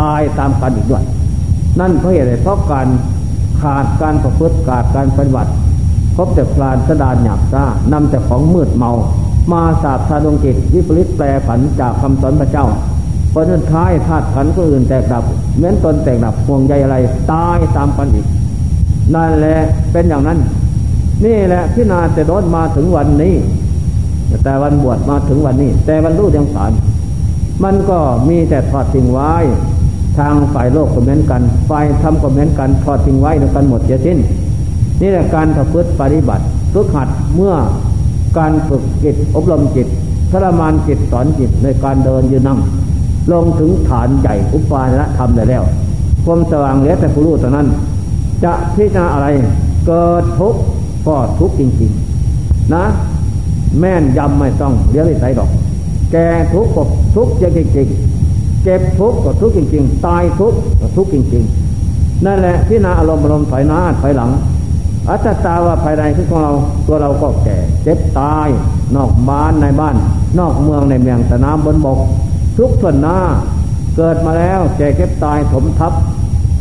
[0.00, 1.04] ตายตามกันอีกด้วย
[1.80, 2.88] นั่นเพราะเหตุไรเพราะการ
[3.60, 5.52] ขาดการประพฤติขาดการปฏิบัติ
[6.16, 8.92] พบแต่ปลานสดานหยาบซ่านำแต่ของมืดเมา
[9.52, 12.66] มาสาบทาดวงจิตวิปริตแปรผันจากคำสอนพระเจ้า
[13.32, 15.24] พอสุดท้ายธาตุขันก็อื่นแตกดับ
[15.56, 16.96] เหมือนตนแตกดับห่วงใยอะไร
[17.32, 18.26] ตายตามกันอีก
[19.14, 19.56] นั่นแหละ
[19.92, 20.38] เป็นอย่างนั้น
[21.24, 23.34] นี่แหละพินาจะโดนมาถึงวันนี้
[24.44, 26.72] แต่วันบวชมาถึงวันนี้ แต่วันรู้ยังสาร
[27.64, 29.32] มันก็มีแต่ทอดทิ้งไว้
[30.18, 34.18] ทางฝ่ายโลกก็เหมือนกัน ฝ่ายธรรมก็เหมือนกันทอดทิ้งไว้ด้วยกันหมดเสียสิ้น
[35.00, 37.54] นี่แหละการประพฤติปฏิบัติฝึกหัดเมื่อ
[38.38, 39.86] การฝึกจิตอบรมจิต
[40.30, 42.58] ทรมานจิตสอนจิตในการเดินยืนนั่ง
[43.32, 45.62] ลงถึงฐานใหญ่อุปาณธรรมได้แล้ว
[46.24, 47.66] ความสว่างเหลือแต่ผู้รู้เท่านั้น
[48.44, 49.28] จะพิจารณาอะไร
[49.86, 50.60] เกิดทุกข์
[51.06, 52.84] ก็ทุกข์จริงๆ นะ
[53.78, 55.50] แม่นยำไม่ต้องเลี้ยงใส่ดอก
[56.12, 56.82] แก่ทุกข์ก็
[57.14, 61.44] ทุกข์จริงๆ เก็บทุกข์ก็ทุกข์จริง ๆ ตายทุกข์ก็ทุกข์จริง
[61.84, 64.30] ๆ นั่นแหละพิจารณาอารมณ์อารมณ์ถอยหน้าถอยหลัง
[65.08, 66.52] อัตตาว่าภายในคือของเรา
[66.86, 68.48] ตัวเราก็แก่ เจ็บตาย
[68.96, 69.96] นอกบ้านในบ้าน
[70.38, 71.98] นอกเมืองในเมืองสนามบนบก
[72.60, 73.18] ทุกส่วนหน้า
[73.96, 75.92] เกิดมาแล้วแก่เก็บตายถมทับ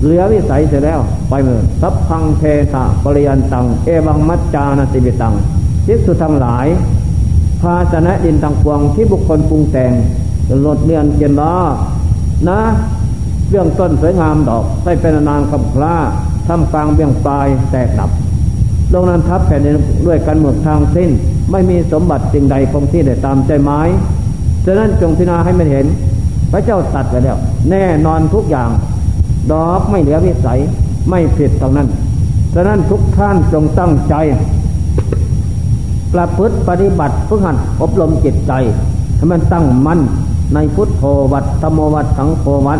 [0.01, 2.43] เหลือวิสัยเสร็จแล้วไปเมือสัพพังเท
[2.73, 5.33] สะปริยันตัง เอวังมัจจานติบิตัง
[5.85, 6.67] ทิสุทั้งหลาย
[7.61, 9.91] ภาชนะดินตังปวงที่บุคคลปรุงแต่ง
[10.65, 11.55] ลดเนียนเกียนล้อ
[12.49, 12.59] นะ
[13.49, 15.95] เบื้องต้นสวยงามดอกใส่เป็นนานคำพลา
[16.47, 18.09] ทำกลางเบื้องปลายแตกดับ
[18.93, 19.75] ลงนั้นทับแผ่นดิน
[20.07, 21.09] ด้วยกันหมดทางสิ้น
[21.51, 23.81] ไม่มีสมบัติสิ่งใดคงที่ได้ตามใจไม้
[24.71, 25.85] ฉะนั้นจงพิจารณาให้มันเห็น
[26.51, 27.37] พระเจ้าตัดไปแล้ว
[27.69, 28.69] แน่นอนทุกอย่าง
[29.51, 30.59] ดอกไม่เหลือวิสัย
[31.09, 31.87] ไม่ผิดตรงนั้น
[32.53, 34.15] ฉะนั้นทุกท่านจงตั้งใจ
[36.13, 38.53] ประพฤติปฏิบัติฝึกหัดอบรมจิตใจ
[39.15, 39.99] ให้มันตั้งมั่น
[40.53, 41.03] ในพุทโธ
[41.33, 42.79] วัดธรรมวัดสังโฆวัด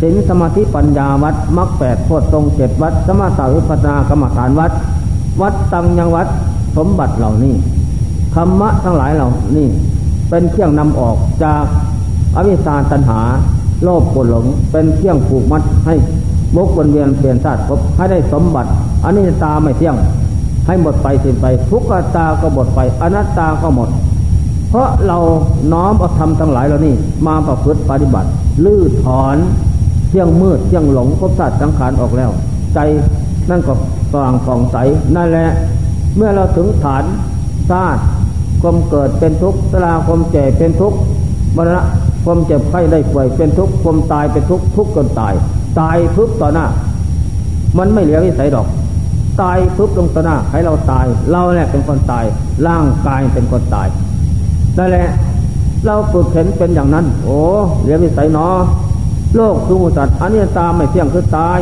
[0.00, 4.72] ศีลสมาธิปัญญาวัดมรรคแปดโพชฌงเจ็ดวัด สมาธิวิปัสนากรรมฐานวัด
[5.42, 6.28] วัดตังยังวัด
[6.76, 7.54] สมบัติเหล่านี้
[8.34, 9.68] ธรรมะทั้งหลายเหล่านี้
[10.30, 11.64] เป็นเครื่องนำออกจาก
[12.36, 13.20] อวิชชาตัณหา
[13.82, 15.94] โลภโกรหลง เป็นเครื่องผูกมัดให้
[16.56, 18.70] บกวนเวียนเปลี่ยนชาติพบให้ได้สมบัติ
[19.04, 19.96] อันนี้ตาไม่เที่ยง
[20.66, 21.82] ให้หมดไปสิ้นไป ทุก
[22.16, 23.88] ตาก็หมดไปอนัตตาก็หมด
[24.70, 25.18] เพราะเรา
[25.72, 26.94] น้อมเอาธรรมทั้งหลายเหล่านี้
[27.26, 28.28] มาประพฤติปฏิบัติ
[28.64, 29.36] ลื้อถอน
[30.08, 32.30] เที่ยงมืดเที่ยงหลงพบชาติสังขารออกแล้ว
[32.74, 32.78] ใจ
[33.50, 33.72] นั่นก็
[34.12, 34.76] สว่างผ่องใส
[35.16, 35.48] นั่นแหละ
[36.16, 37.04] เมื่อเราถึงฐาน
[37.70, 38.02] ชาติ
[38.62, 40.98] ความเกิดเป็นทุกข์สลาความเจ็บเป็นทุกข์
[41.56, 41.82] มรณะ
[42.24, 45.34] ความเจ็บไข้ได้ป่วยเป็นทุกข์ความตายเป็นทุกข์ทุกข์จนตาย
[45.80, 46.66] ตายพึบต่อหน้า
[47.78, 48.66] มันไม่เหลือวิสัยดอก
[49.40, 52.24] ตายพึบลงต่อหน้าให้เราตาย เราแหละเป็นคนตาย
[52.66, 53.88] ร่างกายเป็นคนตาย
[54.78, 55.08] นั่นแหละ
[55.86, 57.38] เราฝึกเห็นเป็นอย่างนั้น โอ้
[57.80, 58.56] เหลือวิสัยเนาะ
[59.36, 61.60] โลกทุกสัตว์อันนี้ตามไม่เที่ยงคือตาย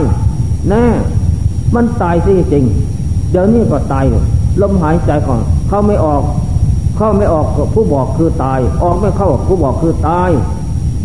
[0.69, 0.85] แน่
[1.75, 2.65] มันตายสิจริง
[3.31, 4.05] เดี๋ยวนี้ก็ตาย
[4.63, 6.23] ลมหายใจก่อนเขาไม่ออก
[6.99, 10.31] เข้าไม่ออกผู้บอกคือตาย ออกไม่เข้าผู้บอกคือตาย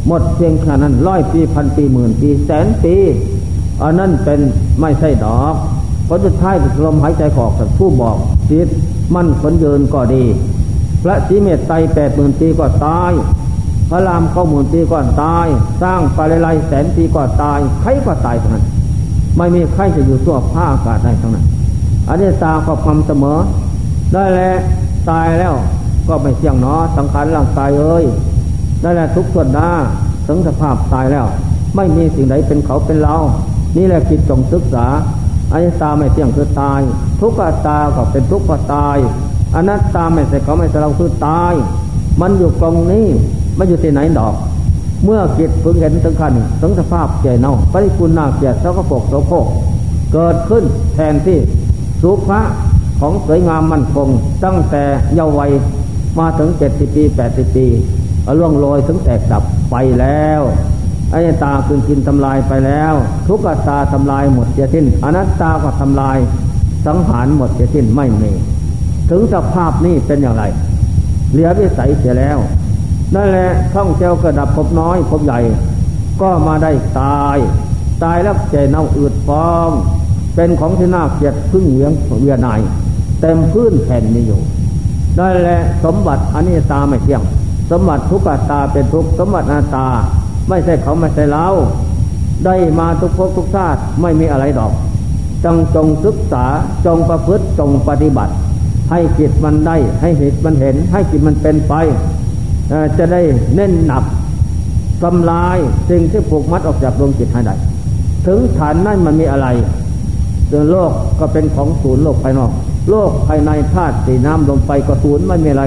[0.08, 2.96] หมดเพียงแค่นั้นร้อยปีพันปีหมื่นปีแสนปี
[3.84, 4.40] อันนั้นเป็น
[4.82, 5.56] ไม่ใช่ดอก
[6.08, 8.18] ผลสุดท้ายลมหายใจออกผู้บอก
[8.50, 8.68] จิต
[9.16, 10.24] มั่นขนเยินก็ดี
[11.04, 13.12] พระสีเมตไตแปดหมื่นปีก็ตาย
[13.90, 15.48] พระรามเข้าหมื่นปีก็ตาย
[15.82, 18.66] สร้างปาเลไลแสนปีก็ตายใครก็ตายทั้งนั้น
[19.38, 21.46] ไม่มีใครจะอยู่ตัวผ้าอากาศได้ทั้งนั้น
[22.10, 23.40] อันนี้ตาขอบความเสมอ
[24.14, 24.58] ได้แล้ว
[25.10, 25.54] ตายแล้ว
[26.08, 28.06] ก็ไม่เที่ยงเนาะสังขารร่างกายเอ้ย
[28.84, 29.70] นั่นแหละทุกส่วนหน้า
[30.28, 31.26] ถึงสภาพตายแล้ว
[31.76, 33.16] ไม่มีสิ่งใดเป็นเขาเป็นเรา
[33.78, 34.86] นี่แหละคิดจงศึกษา
[35.52, 36.82] อนิจตาไม่เที่ยงคือตาย
[37.20, 38.98] ทุกขตาก็เป็นทุกขตาย
[39.56, 41.54] อนัตตาไม่ใช่เขาไม่ใช่เราคือตาย
[42.22, 43.08] มันอยู่ตรงนี้
[43.56, 44.36] ไม่อยู่ที่ไหนดอก
[45.04, 49.48] เมื่อจิตพึงเห็นถึงขั้นถึงสภาพเจเน่าปริคุณนาเกียรติเจ้ากระปกโสโครก
[50.14, 51.40] เกิดขึ้นแทนที่
[52.02, 52.42] สุภะ
[53.00, 54.08] ของสวยงามมั่นคง
[54.46, 54.84] ตั้งแต่
[55.16, 55.52] เยาว์วัย
[56.20, 57.68] มาถึงเจ็ดสิบปีแปดสิบปี
[58.40, 60.42] ล่วงโรยถึงแตกดับไปแล้ว
[61.14, 62.94] อายตาคืนกินทำลายไปแล้ว
[63.28, 66.18] ทุกขตาทำลายหมดเสียสิ้นอนัตตาก็ทำลาย
[66.86, 68.32] สังหารหมดเสียสิ้นไม่มี
[69.10, 70.44] ถึงสภาพนี้เป็นอย่างไร
[71.32, 72.38] เหลือวิสัยเสียแล้ว
[73.16, 75.40] นั่นแหละท่องเที่ยวกระดับพบน้อยพบใหญ่
[76.22, 77.38] ก็มาได้ตาย
[78.04, 79.70] ตายแล้วใจเน่าอืดฟอง
[80.36, 81.92] เป็นของที่น่าเกลียดพึ่งเวียง
[82.22, 82.60] เวียนาย
[83.22, 84.42] เต็มพื้นแผ่นนี้อยู่
[85.18, 87.22] ได้แหละสมบัติอันนี้ตาไม่เที่ยง
[87.72, 89.88] สมบัติทุกขตาเป็นทุกสมบัตินาตา
[90.50, 91.48] ไม่ใช่เขาไม่ใช่เรา
[92.46, 94.72] ได้มาทุกภพทุกชาติไม่มีอะไรดอก
[95.44, 96.46] จงจงศึกษา
[96.86, 98.34] จงประพฤติจงปฏิบัติ
[98.92, 101.74] ให้จิตมันได้ ให้เหตุมันเห็น ให้จิตมันเป็นไป
[102.98, 103.22] จะได้
[103.56, 104.04] เน้นหนัก
[105.04, 105.58] ทำลาย
[105.90, 107.56] สิ่งที่ผูกมัดออกจากดวงจิตให้ได้
[108.28, 109.48] ถึงฐานนั้นมันมีอะไร
[110.72, 112.52] โลกก็เป็นของศูนย์โลกภายนอก
[112.90, 115.64] โลกภายในธาตุสีน้ำลมไฟก็ศูนย์ไม่มีอะไร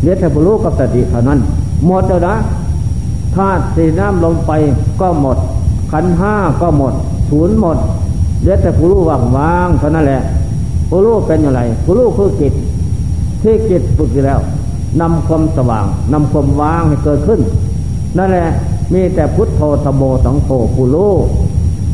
[0.00, 1.38] เหลือแต่ผู้รู้กับสติเท่านั้น
[1.86, 2.36] หมดแล้วนะ
[3.36, 4.50] ธาตุสีน้ำลมไฟ
[5.00, 5.38] ก็หมด
[5.92, 6.94] ขันห้าก็หมด
[7.30, 7.78] ศูนย์หมด
[8.40, 10.22] เหลือแต่ผู้รู้ว่างว่างเท่านั้นแหละ
[10.88, 12.52] ผู้รู้เป็นอย่างไรผู้รู้คือจิต
[13.42, 14.40] ที่จิตฝึกแล้ว
[15.00, 17.40] นำความสว่างนำความว่างให้เกิดขึ้น
[18.18, 18.48] นั่นแหละ
[18.92, 21.12] มีแต่พุทโธธโมสังโฆผู้รู้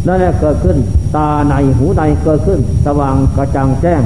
[0.06, 0.76] นั่นแหละเกิดขึ้น
[1.16, 4.00] ตาในหูในเกิดขึ้น สว่างกระจ่างแจ้ง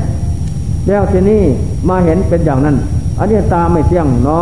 [0.88, 1.42] แล้วทีนี้
[1.88, 2.76] มาเห็นเป็นอย่างนั้น
[3.18, 4.40] อันนี้ตาไม่เที่ยงเนา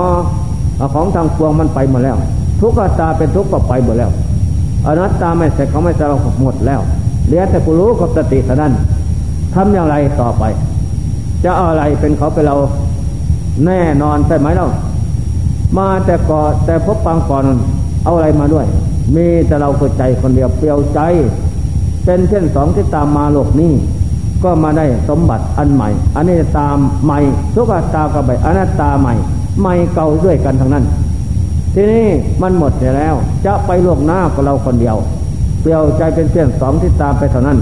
[0.82, 2.16] ะของทางปวงมันไปหมดแล้ว
[2.61, 4.11] ทุกขตาเป็นทุกข์ก็ไปหมดแล้ว
[4.86, 6.80] อนัตตาไม่เสร็จเขาไม่สเราหมดแล้ว
[7.26, 8.72] เหลือแต่ผู้รู้กับสติเท่านั้น
[9.55, 10.45] ทำอย่างไรต่อไป
[11.45, 12.57] จะเอาอะไรเป็นเขาเป็นเรา
[13.66, 14.66] แน่นอนใช่ไหมเรา
[15.78, 17.45] มาแต่ก่อนแต่พบปังก่อน
[18.05, 18.66] เอาอะไรมาด้วย
[19.14, 21.01] มีแต่เราคนใจคนเดียวเปลี่ยวใจ
[22.05, 23.72] เป็นเช่นสองที่ตามมาโลกนี้
[24.45, 27.18] ก็มาได้สมบัติอันใหม่อันนี้ตามใหม่
[27.55, 29.14] ทุกตากับใบอนัตตาใหม่
[29.61, 30.84] ใหม่เก่าด้วยกันทั้งนั้น
[31.74, 32.07] ทีนี้
[32.42, 33.14] มันหมดไปแล้ว
[33.47, 34.97] จะไปโลกหน้ากับเราคนเดียว
[35.61, 37.59] เปลี่ยวใจเป็นเช่นสองที่ตามไปเท่านั้น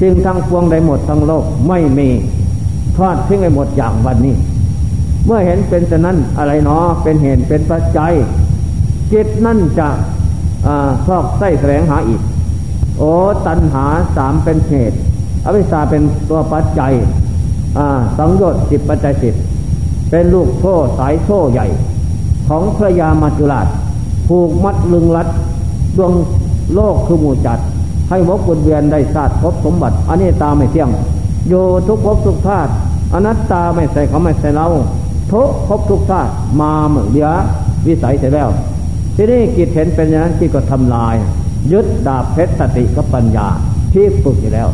[0.00, 2.08] จึงทั้งพวงได้หมดทั้งโลกไม่มี
[2.96, 4.34] ทอดทิ้งไปหมดอย่างวันนี้
[5.26, 8.12] เมื่อเห็นเป็นฉะนั้นอะไรเนาะเป็นเหตุเป็นปัจจัย
[9.12, 9.88] จิตนั่นจะ
[11.06, 12.20] ชอบไส้แสวงหาอีก
[12.98, 13.10] โอ้
[13.46, 13.84] ตัณหา
[14.16, 14.98] สามเป็นเหตุ
[15.44, 16.92] อวิชชาเป็นตัวปัจจัย
[18.18, 19.34] สังโยชน์สิบปัจจัยสิบ
[20.10, 21.66] เป็นลูกโซ่สายโซ่ใหญ่
[22.48, 23.66] ของพระยามัจจุราช
[24.28, 25.28] ผูกมัดลึงรัด
[25.96, 26.12] ดวง
[26.74, 27.58] โลกคือหมู่จัด
[28.10, 30.90] ให้วกวนเวียนได้ศาสตร์พบสมบัติ อันนี้ตาไม่เที่ยง
[31.48, 31.54] โย
[31.88, 32.70] ทุกภพทุกธาตุ
[33.14, 34.66] อนัตตาไม่ใส่เขาไม่ใส่เรา
[35.32, 36.30] ทุกภพทุกธาตุ
[36.60, 37.28] มาเหมือนเดีย
[37.86, 38.48] วิสัยเสร็จแล้ว
[39.16, 41.14] ที่นี้กิจเห็นเป็นอย่างนั้นที่ก็ทำลาย
[41.72, 43.46] ยึดดาบเพชรสติกับปัญญา
[43.92, 44.68] ที่ฝึกอยู่แล้ว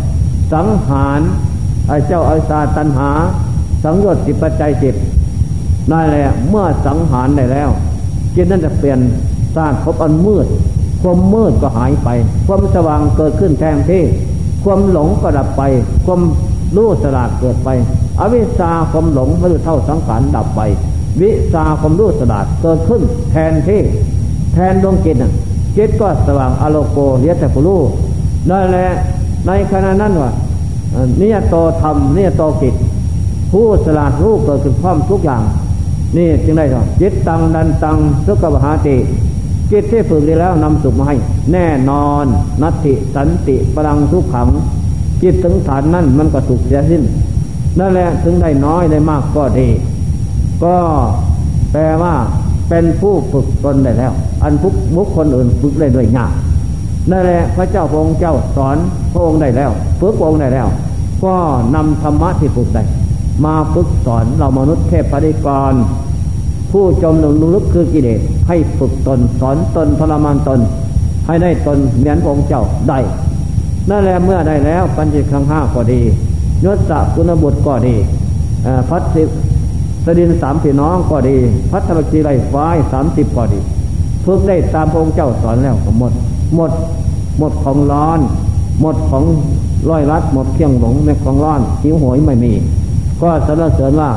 [0.52, 1.20] สังหาร
[1.88, 3.10] ไอเจ้าอาสาตันหา
[3.84, 4.94] สังโยชน์สิปัจจัยจิต
[5.90, 7.70] นั่นแหละเมื่อสังหารได้แล้ว
[8.34, 8.98] จิตนั้นจะเปลี่ยน
[9.56, 10.46] สร้างพบอันมืด
[11.02, 12.08] ความมืดก็หายไป
[12.46, 14.02] ความสว่างเกิดขึ้นแทนที่
[14.64, 15.62] ความหลงก็ดับไป
[16.06, 16.20] ความ
[16.76, 17.68] รู้สลาดเกิดไป
[18.20, 20.60] อวิชชาความหลงไม่รู้เท่าสังขารดับไป
[21.20, 23.80] วิชาความรู้สลาดเกิดขึ้นแทนที่
[24.52, 25.16] แทนดวงจิต
[25.76, 27.80] จิตก็สว่างอโลโกเรียต่ผู้รู้
[28.50, 28.88] นั่นแหละ
[29.46, 30.30] ในขณะนั้นว่า
[31.20, 32.74] นี่โตธรรมนี่โตกิจ
[33.52, 35.42] ผู้สลาดรู้เกิดขึ้นพร้อมทุกอย่าง
[36.16, 38.96] นี่จึงได้ว่าจิตตังดันตังสุขบหาติ
[39.70, 41.16] จิตที่ฝึกดีแล้วนำสุขมาให้
[41.52, 42.24] แน่นอน
[42.62, 44.48] นัตติสันติพลังทุกขัง
[45.22, 47.02] จิตถึงฐานนั่นมันก็สุขเสียสิ้น
[47.78, 49.68] นั่นแหละถึงได้น้อยได้มากก็ดี
[50.64, 50.76] ก็
[51.72, 52.14] แปลว่า
[52.68, 54.12] เป็นผู้ฝึกตนได้แล้ว
[54.42, 56.32] อันบุกบุคคลอื่นฝึกได้ด้วยยาก
[57.10, 58.76] นั่นแหละพระเจ้าพระองค์เจ้าสอน
[59.12, 59.70] พระองค์ได้แล้ว
[60.00, 60.68] ฝึกพระองค์ได้แล้ว
[61.24, 61.34] ก็
[61.74, 62.82] นำธรรมะที่ฝึกได้
[63.44, 65.72] มาฝึกสอนเรามนุษย์เทพปฏิกร
[66.72, 70.60] ผู้จมหนุนลึกคือกิเลสให้ฝึกตนสอนตนทรมานตน
[71.26, 72.98] ให้ได้ตนเหมือนพระองค์เจ้าได้
[73.90, 76.00] นั่นแหละเมื่อได้แล้วปัญจิคังห้าก็ดี
[76.64, 77.96] ยศสกุณบุตรก็ดี
[78.90, 79.02] พัฒ
[80.04, 81.36] สดินสามพี่น้องก็ดี
[81.72, 83.60] พัฒนจีไรฟ้ายสามสิบก็ดี
[84.24, 86.12] ฝึกได้ตามพระองค์เจ้าสอนแล้วหมด
[86.54, 86.70] หมด
[87.38, 88.18] หมดของร้อน
[88.80, 89.24] หมดของ
[89.88, 92.52] ร้อยรัดหมดเคียงหลงในของร้อนหิวโหยไม่มี
[93.20, 94.10] ก็สรรเสริญว่า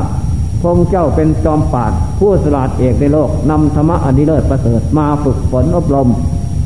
[0.62, 6.10] พระองเจ้าเป็นจอมปาดผู้สลาดเอกในโลกนำธรรมะอนิเลิศประเสริฐมาฝึกฝนอบรม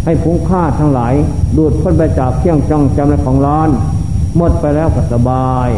[0.05, 1.13] ให้ผู้ฆ่าทั้งหลาย
[1.57, 3.70] ดูดพ้นไปจากเคียงจังจำในของร้อน
[4.38, 5.70] หมดไปแล้วก็สบาย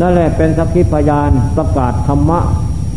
[0.00, 2.38] นั่นแหละเป็นสักขีพยานประกาศธรรมะ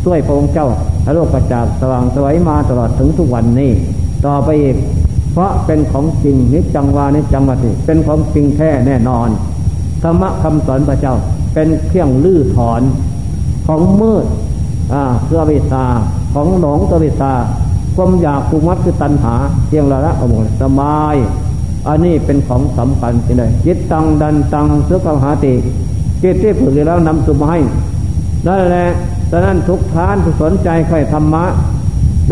[0.04, 0.68] ช่วยพระองค์เจ้า
[1.02, 3.70] ให้โลกกระจากสว่างสวัยมาตลอดถึงทุกวันนี้
[4.26, 4.76] ต่อไปอีก
[5.32, 9.28] เพราะเป็นของจริงนิจจังวานิจจังวัติเป็นของจริงแท้แน่นอน
[10.02, 11.14] ธรรมะคำสอนพระเจ้า
[11.54, 12.82] เป็นเครื่องลื้อถอน
[13.66, 14.26] ของมืด
[14.92, 15.84] อ่าเพื่อวิชา
[16.34, 17.32] ของหลงตวิชา
[17.96, 19.34] ความอยากภูมัดคือตัณหา
[19.68, 21.16] เพียงละละอมสบาย
[21.88, 25.54] อันนี้เป็นของสำคัญที่เลยจิตตังดันตังเสือกหาติ
[26.22, 27.58] จิตที่ฝึกแล้วนำสุมาให้
[28.46, 28.86] นั่นแหละ
[29.30, 31.44] ฉะนั้นทุกท่านผู้สนใจใครธรรมะ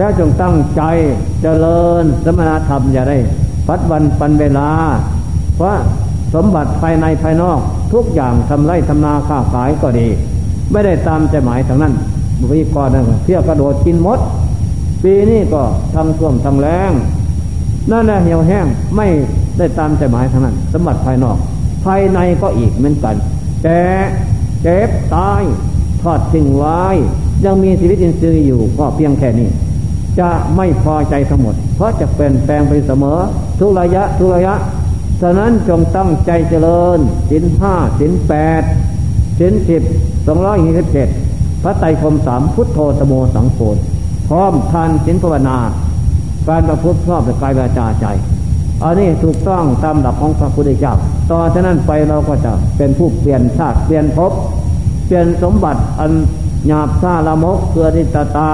[0.01, 0.82] แล้วจงตั้งใจ
[1.42, 3.18] เจริญสมณธรรมอย่าได้
[3.66, 4.68] พัดวันปันเวลา
[5.57, 5.76] เพราะ
[6.34, 7.61] สมบัติภายในภายนอก
[7.92, 10.09] ทุกอย่างทำไรทำนาค้าขายก็ดี
[10.72, 11.94] ไม่ได้ตามใจหมายทางนั้น
[12.40, 14.18] บุรีก่อนนั่นเที่ยวกระโดดกินมด
[15.03, 15.62] ปีนี้ก็
[15.94, 16.90] ทำท่วมทำแรง
[17.90, 19.07] นั่นแหละเหี่ยวแห้งไม่
[19.59, 21.36] ได้ตามใจหมายทางนั้น สมบัติภายนอก
[21.84, 23.14] ภายในก็อีกเหมือนกัน
[23.62, 23.80] แต่
[24.62, 25.42] เจ็บตาย
[26.03, 26.80] ทอดทิ้งไว้
[27.44, 29.51] ยังมีชีวิตอินทรีย์อยู่ก็เพียงแค่นี้
[30.19, 33.19] จะไม่พอใจทั้งหมด เพราะจะเปลี่ยนแปลงไปเสมอ
[33.59, 34.55] ทุกระยะทุกระยะ
[35.21, 36.99] ฉะนั้นจงตั้งใจเจริญ
[37.31, 38.63] สินห้าสินแปด
[39.39, 39.83] สินสิบ
[40.27, 41.09] สองร้อยยี่สิบเจ็ด
[41.63, 43.59] พระไตรคมสามพุทโธตโมสังโฆ
[44.29, 45.59] พร้อมทานสินภาวนา
[46.49, 48.07] การประพฤติชอบในกายวาจาใจ
[48.83, 50.95] อันนี้ถูกต้องตามหลักของพระพุทธเจ้า
[51.31, 54.33] ต่อจากนั้นไปเราก็จะเป็นผู้เปลี่ยนชาติเปลี่ยนภพ
[55.07, 56.13] เปลี่ยนสมบัติอัน
[56.69, 58.51] หยาบซาละมกเกือนิตตา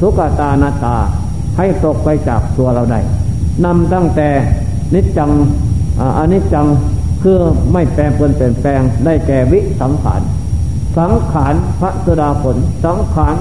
[0.00, 0.96] ทุกตานาตา
[1.58, 3.00] ให้ตกไปจากตัวเราได้
[3.64, 4.28] นำตั้งแต่
[4.94, 5.30] นิจจัง
[6.18, 6.66] อันนิจจัง
[7.22, 7.38] คือ
[7.72, 10.20] ไม่แปลงเปลี่ยนแปลงได้แก่วิสังขาร
[10.98, 13.34] สังขารพระสดาผล สังขาร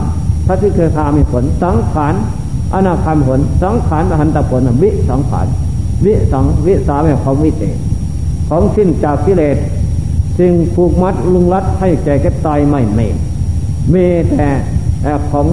[0.48, 2.14] พระทิเคคามีผล สังขาร
[2.74, 5.48] อนาคามผล สังขารอหันตผลวิสังขาร
[6.06, 7.78] วิสังวิสาแม่ของวิเศษ
[8.50, 9.58] ของสิ้นจากกิเลส
[10.40, 13.00] จึงผูกมัดลุงรัดให้แก่แก่ตายไม่เม
[13.94, 14.50] มีแต่
[15.32, 15.48] ของ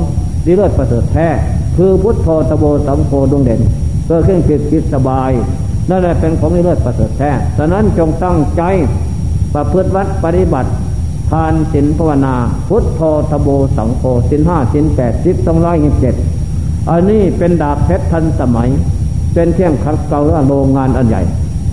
[0.45, 1.29] ดีเลิศประเสริฐแท้
[1.77, 3.61] คือพุทโธตโบสัมโพดวงเด่น
[4.05, 5.31] เพื่อเครื่องจิตจิตสบาย
[5.91, 8.63] นั่นแหละเป็นของดีเลิศประเสริฐแท้ฉะนั้นจงตั้งใจ
[9.55, 10.71] ประพฤติวัดปฏิบัติ
[11.31, 12.35] ทานศีลภาวนา
[12.69, 16.15] พุทโธตโบสังโฆศีลห้าศีลแปดสิบสองร้อยยี่สิบเจ็ด
[16.91, 18.69] อันนี้เป็นดาบเพชรทันสมัย
[19.35, 21.23] เป็นเที่ยงคัดเกาหรือโรงงานอันใหญ่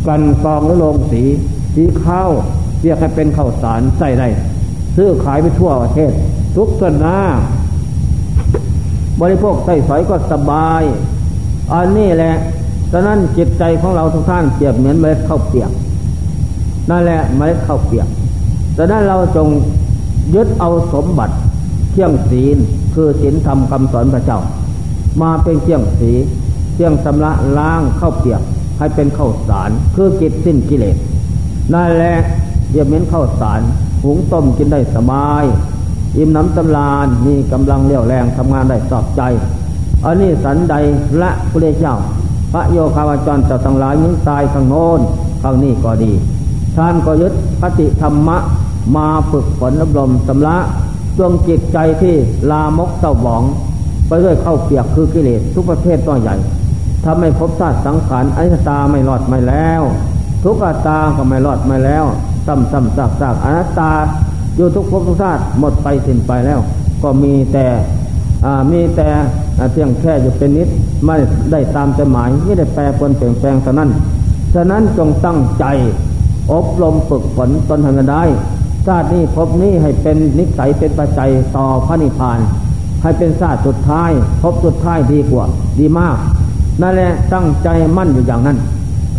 [0.08, 1.24] กันกองหรือโรงสี
[1.74, 2.30] สีข้าว
[2.82, 4.28] เรียกให้เป็นข้าวสารใส่ได้
[4.96, 6.12] ซื้อขายไปทั่วประเทศ
[6.56, 7.20] ทุกส่วนหน้า
[9.22, 10.84] บริโภคใส่สอยก็สบาย
[11.74, 12.36] อันนี้แหละ
[12.92, 15.72] ฉะนั้นจิตใจของเราทุกท่านเปรียบเหมือนเมล็ดข้าวเปียก
[16.90, 18.08] นั่นแหละเมล็ดข้าวเปียก
[18.78, 19.48] ฉะนั้นเราจง
[20.36, 21.36] ยึดเอาสมบัติ
[21.92, 22.58] เที่ยงศีล
[22.94, 24.40] คือศีลธรรมคำสอนพระเจ้า
[25.22, 26.12] มาเป็นเที่ยงศี
[26.74, 28.42] เที่ยงสำระล้างข้าวเปียก
[28.78, 30.98] ให้เป็นข้าวสารคือกิจสิ้นกิเลส
[31.74, 32.16] นั่นแหละ
[32.72, 33.62] เรียบเหมือนข้าวสาร
[34.04, 35.44] หุงต้มกินได้สบาย
[36.18, 39.22] อิ่มน้ำตำลานมีกำลังเลี้ยวแรงทำงานได้สอบใจ
[40.06, 40.76] อันนี้สันใด
[41.22, 41.96] ละพระเจ้า
[42.54, 45.00] พระโยคาวจรเจ้าตั้งหลายยิ่งตายข้างโน้น
[45.44, 46.12] ข้างนี้ก็ดี
[46.76, 48.38] ท่านก็ยึดปฏิธรรมะ
[48.96, 50.58] มาฝึกฝนอบรมสำละ
[51.18, 52.16] ดวงจิตใจที่
[52.52, 53.44] ลามกเศร้าหมอง
[54.08, 56.36] ไปด้วยเข้าเปียกคือกิเลสทุกประเภทตัวใหญ่
[57.04, 59.82] ถ้าไม่พบชาติสังขารอนิจตาไม่รอดไม่แล้ว
[60.44, 62.06] ทุกอัตตาก็ไม่รอดไม่แล้ว
[62.46, 63.92] ซ้ำซ้ำซากซากอนัตตา
[64.60, 66.60] อยู่ทุกภพทุกชาติหมดไปสิ้นไปแล้ว
[67.04, 67.66] ก็มีแต่
[68.72, 69.10] มีแต่
[69.72, 70.70] เพียงแค่อยู่เป็นนิด
[71.06, 71.16] ไม่
[71.52, 73.90] ได้ตามใจหมายไม่ได้แปรปวนเปลี่ยนแปลงเท่านั้น
[74.54, 75.66] ฉะนั้นจงตั้งใจ
[76.52, 78.24] อบรมฝึกฝนตนทำได้
[78.88, 82.40] ชาตินี้พบนี้ให้เป็นนิสัยเป็นปัจจัยต่อพระนิพพาน
[83.02, 85.46] ให้เป็นชาติสุดท้ายพบสุดท้ายดีกว่า
[85.80, 86.18] ดีมาก
[86.82, 88.58] นั่นแหละตั้งใจมั่นอยู่อย่างนั้น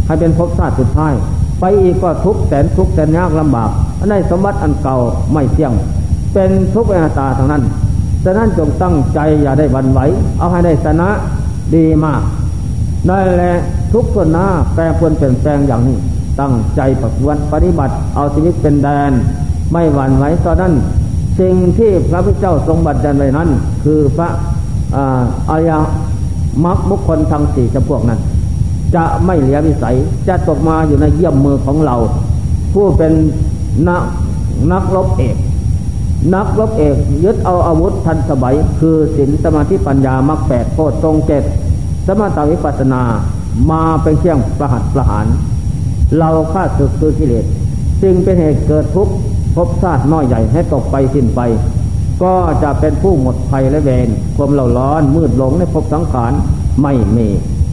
[0.07, 1.13] ให้เป็นพบชาติสุดท้าย
[1.61, 3.71] ไปอีกก็ทุกแสนทุกแสนยากลำบาก
[4.11, 4.97] ในสมบัติอันเก่า
[5.33, 5.73] ไม่เที่ยง
[6.33, 7.63] เป็นทุกข์อนาตาทางนั้น
[8.25, 10.01] ฉะนั้นจงตั้งใจอย่าได้บันไหว
[10.39, 11.09] เอาให้ได้ชนะ
[11.75, 12.23] ดีมาก
[13.09, 13.53] นั่นแหละ
[13.93, 15.97] ทุกส่วนหน้าแปรปวนเปลี่ยนแปลงอย่างนี้
[16.41, 16.81] ตั้งใจ
[17.53, 19.13] ปฏิบัติ เอาชีวิตเป็นแดน
[19.73, 20.73] ไม่หวั่นไหวตอนนั้น
[21.41, 23.49] สิ่งที่พระพุทธเจ้าทรงบัญญัติไว้นั้น
[23.85, 24.29] คือพระ
[25.51, 25.71] อาย
[26.65, 28.21] มักบุคคลทั้งสี่จำพวกนั้น
[28.95, 29.97] จะไม่เหลือวิสัย
[30.29, 31.97] จะตกมาอยู่ในเยี่ยมมือของเรา
[32.75, 33.13] ผู้เป็น
[33.89, 34.03] นัก
[34.73, 35.37] นักรบเอก
[36.35, 41.43] นักรบเอกยึดเอาอาวุธทันสมัย คือศีลสมาธิปัญญามรรคแปดโพชตรงเจ็ด
[42.07, 43.03] สมาตาวิปัสนา
[43.71, 45.27] มาเป็นเครื่องประหัตประหาร
[46.19, 47.45] เราฆ่าศึกคือกิเลส
[48.03, 49.15] จึงเป็นเหตุเกิดทุกข์
[49.57, 51.41] พบชาติน้อยใหญ่ให้ตกไปสิ้นไป
[52.23, 56.33] ก็จะเป็นผู้หมดภัยและเวรความเหล่าร้อนมืดหลงในภพสังขาร
[56.83, 57.29] ไม่มี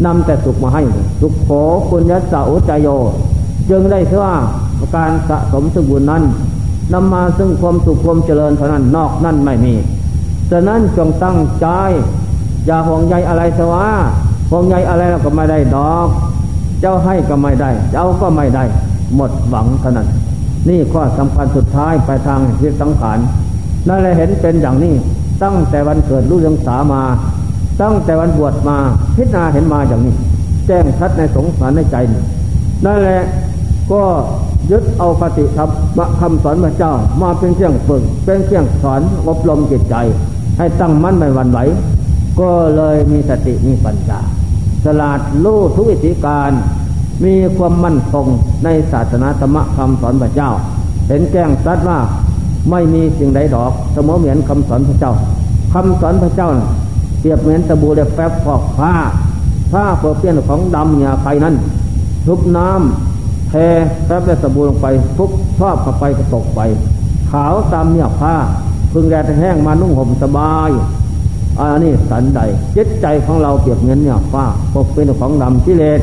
[0.06, 0.84] นำแต่สุขมาให้
[1.22, 1.50] สุขโข
[1.89, 2.88] คุณยัสอุจโย
[3.70, 4.36] จึงได้เชื่อว่า
[4.95, 6.24] การสะสมสมบุญนั้น
[6.93, 9.76] นำมาซึ่งความสุขความเจริญเท่านั้นนอกนั่นไม่มี
[10.52, 11.68] ฉะนั้นจงตั้งใจ
[12.66, 13.86] อย่าห่วงใยอะไรสวะ
[14.52, 16.08] ห่วงใยอะไรเราก็ไม่ได้ดอก
[16.82, 18.64] เจ้าให้ก็ไม่ได้ เจ้าก็ไม่ได้
[19.16, 20.08] หมดหวังเท่านั้น
[20.70, 23.18] นี่ข้อสำคัญสุดท้ายไปทางชีวิตสังขาร
[23.88, 24.93] นั่นเลยเห็นเป็นอย่างนี้
[25.43, 27.02] ตั้งแต่วันเกิดรู้เรื่องสามา
[27.82, 28.78] ตั้งแต่วันบวชมา
[29.15, 30.15] พิจารณาเห็นมาอย่างนี้
[30.67, 31.95] แจ้งชัดในสงสารในใจ
[32.86, 33.21] นั่นแหละ
[33.91, 34.03] ก็
[34.71, 35.65] ยึดเอาปฏิธรร
[35.97, 39.95] มคำสอนพระเจ้ามาเป็นเครื่องฝึกเป็นเครื่องสอนอบรมจิตใจ
[40.57, 41.59] ให้ตั้งมั่นไม่หวั่นไหว
[42.39, 44.19] ก็เลยมีสติมีปัญญา
[44.86, 46.51] สลาดรู้ทุกวิธีการ
[47.25, 48.25] มีความมั่นคง
[48.63, 50.51] ในศาสนาธรรมคำสอนพระเจ้า
[51.07, 51.99] เห็นแจ้งสัดว่า
[52.71, 55.13] ไม่มีสิ่งใดดอกเสมอเหมือนคำสอนพระเจ้า
[55.73, 56.49] คำสอนพระเจ้า
[57.20, 58.93] เปรียบเหมือนตะบูเด็กแป๊บฟอกผ้า
[59.72, 61.55] ผ้าเปื้อเปี้ยนของดำเนี่ยใครนั้น
[62.28, 63.55] ทุบน้ำเท
[64.05, 64.88] แป๊บและตะบูลงไป
[65.18, 66.59] ทุบชอบเข้าไปก็ตกไป
[67.32, 68.36] ขาวตามเนี่ยผ้า
[68.91, 70.72] พึงแดดแห้งมานุ่งห่มสบาย
[71.59, 72.41] อันนี้สันใด
[72.76, 76.01] จิตใจของเราเปรียบเหมือนเนี่ยผ้าพวกเป็นของดำกิเลส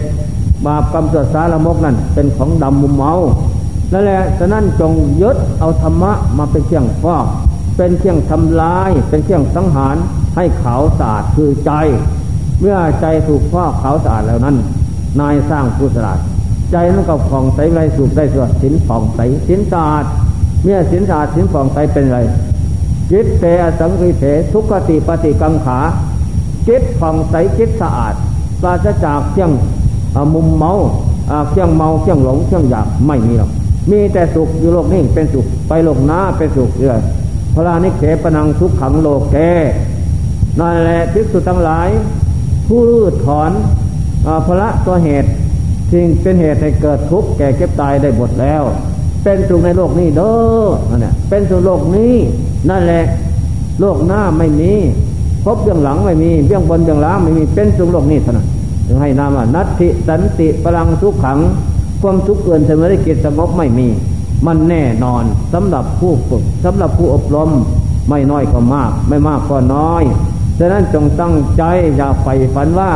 [0.66, 3.12] บาปกรรมสัสารมกนั่นเป็นของดำมุมเมา
[3.92, 4.92] นั่นแหละฉะนั้นจง
[5.22, 7.26] ยึดเอาธรรมะมาเป็นเครื่องฟอก
[7.76, 9.96] เป็นเครื่องทำลาย เป็นเครื่องสังหาร
[10.36, 11.72] ให้ขาวสะอาดคือใจ
[12.60, 14.56] เมื่อใจถูกฟอกขาวสะอาดแล้วนั้น
[15.20, 16.18] นายสร้างผู้สะอาด
[16.72, 20.04] ใจนั้นก็ผ่องใสไรสุขได้สวนสินผ่องใสสินสะอาด
[20.62, 22.18] เมื่อสินสะอาดสินผ่องใสเป็นไร
[23.10, 25.78] จิตเตอสังกิเถทุกขติปฏิกังขา
[26.68, 28.14] จิตผ่องใสจิตสะอาด
[28.62, 29.52] ปราศจากเครื่อง
[30.34, 30.72] มุมเมา
[31.50, 33.50] เครื่องเมาเครื่องหลงเครื่องอยากไม่มีหรอก
[33.90, 37.00] มีแต่สุขอยู่โลกนี้เป็นสุขไปโลกหน้าเป็นสุขเรื่อย
[37.54, 39.36] พระนิเขปนังทุกขังโลกแก
[40.60, 41.88] นั่นแหละภิกษุทั้งหลาย
[42.66, 43.50] ผู้รื้ถอน
[44.46, 45.30] พระตัวเหตุ
[45.92, 48.62] สิ่งเป็นเหตุให้เกิดทุกข์แก่เก็บตายได้หมดแล้ว
[49.22, 52.14] เป็นสุขในโลกนี้เด้อนั่นแหละเป็นสุขโลกนี้
[52.70, 53.04] นั่นแหละ
[53.80, 54.72] โลกหน้าไม่มี
[55.44, 58.46] พบเบื้องหลังไม่มีเบื้องบนเบื้องล่างไม่มีเป็นสุขโลกนี้เท่านั้น
[58.86, 61.38] ถึงให้นามว่านัตติสันติพลังทุกขัง
[62.00, 63.88] ความทุกข์เกินสมาธิกิจสงบไม่มี
[64.46, 67.50] มันแน่นอนสำหรับผู้ฝึกสำหรับผู้อบรม
[68.08, 70.02] ไม่น้อยก็มาก ไม่มากก็น้อย
[70.58, 71.62] ฉะนั้นจงตั้งใจ
[71.96, 72.90] อย่าใฝ่ฝันว่า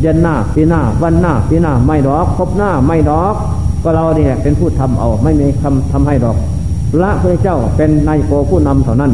[0.00, 3.34] เดือนหน้าปีหน้าวันหน้าปีหน้าไม่ดอกครบหน้าไม่ดอก
[3.82, 6.36] ก็เราเนี่ยเป็นผู้ทำเอา ไม่มีคำทำให้ดอก
[6.92, 9.12] พระพุทธเจ้าเป็นนายโกผู้นำเท่านั้น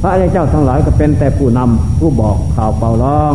[0.00, 3.34] พระอริยเจ้าทั้งหลายก็เป็นแต่ผู้นำผู้บอกข่าวเป่าร้อง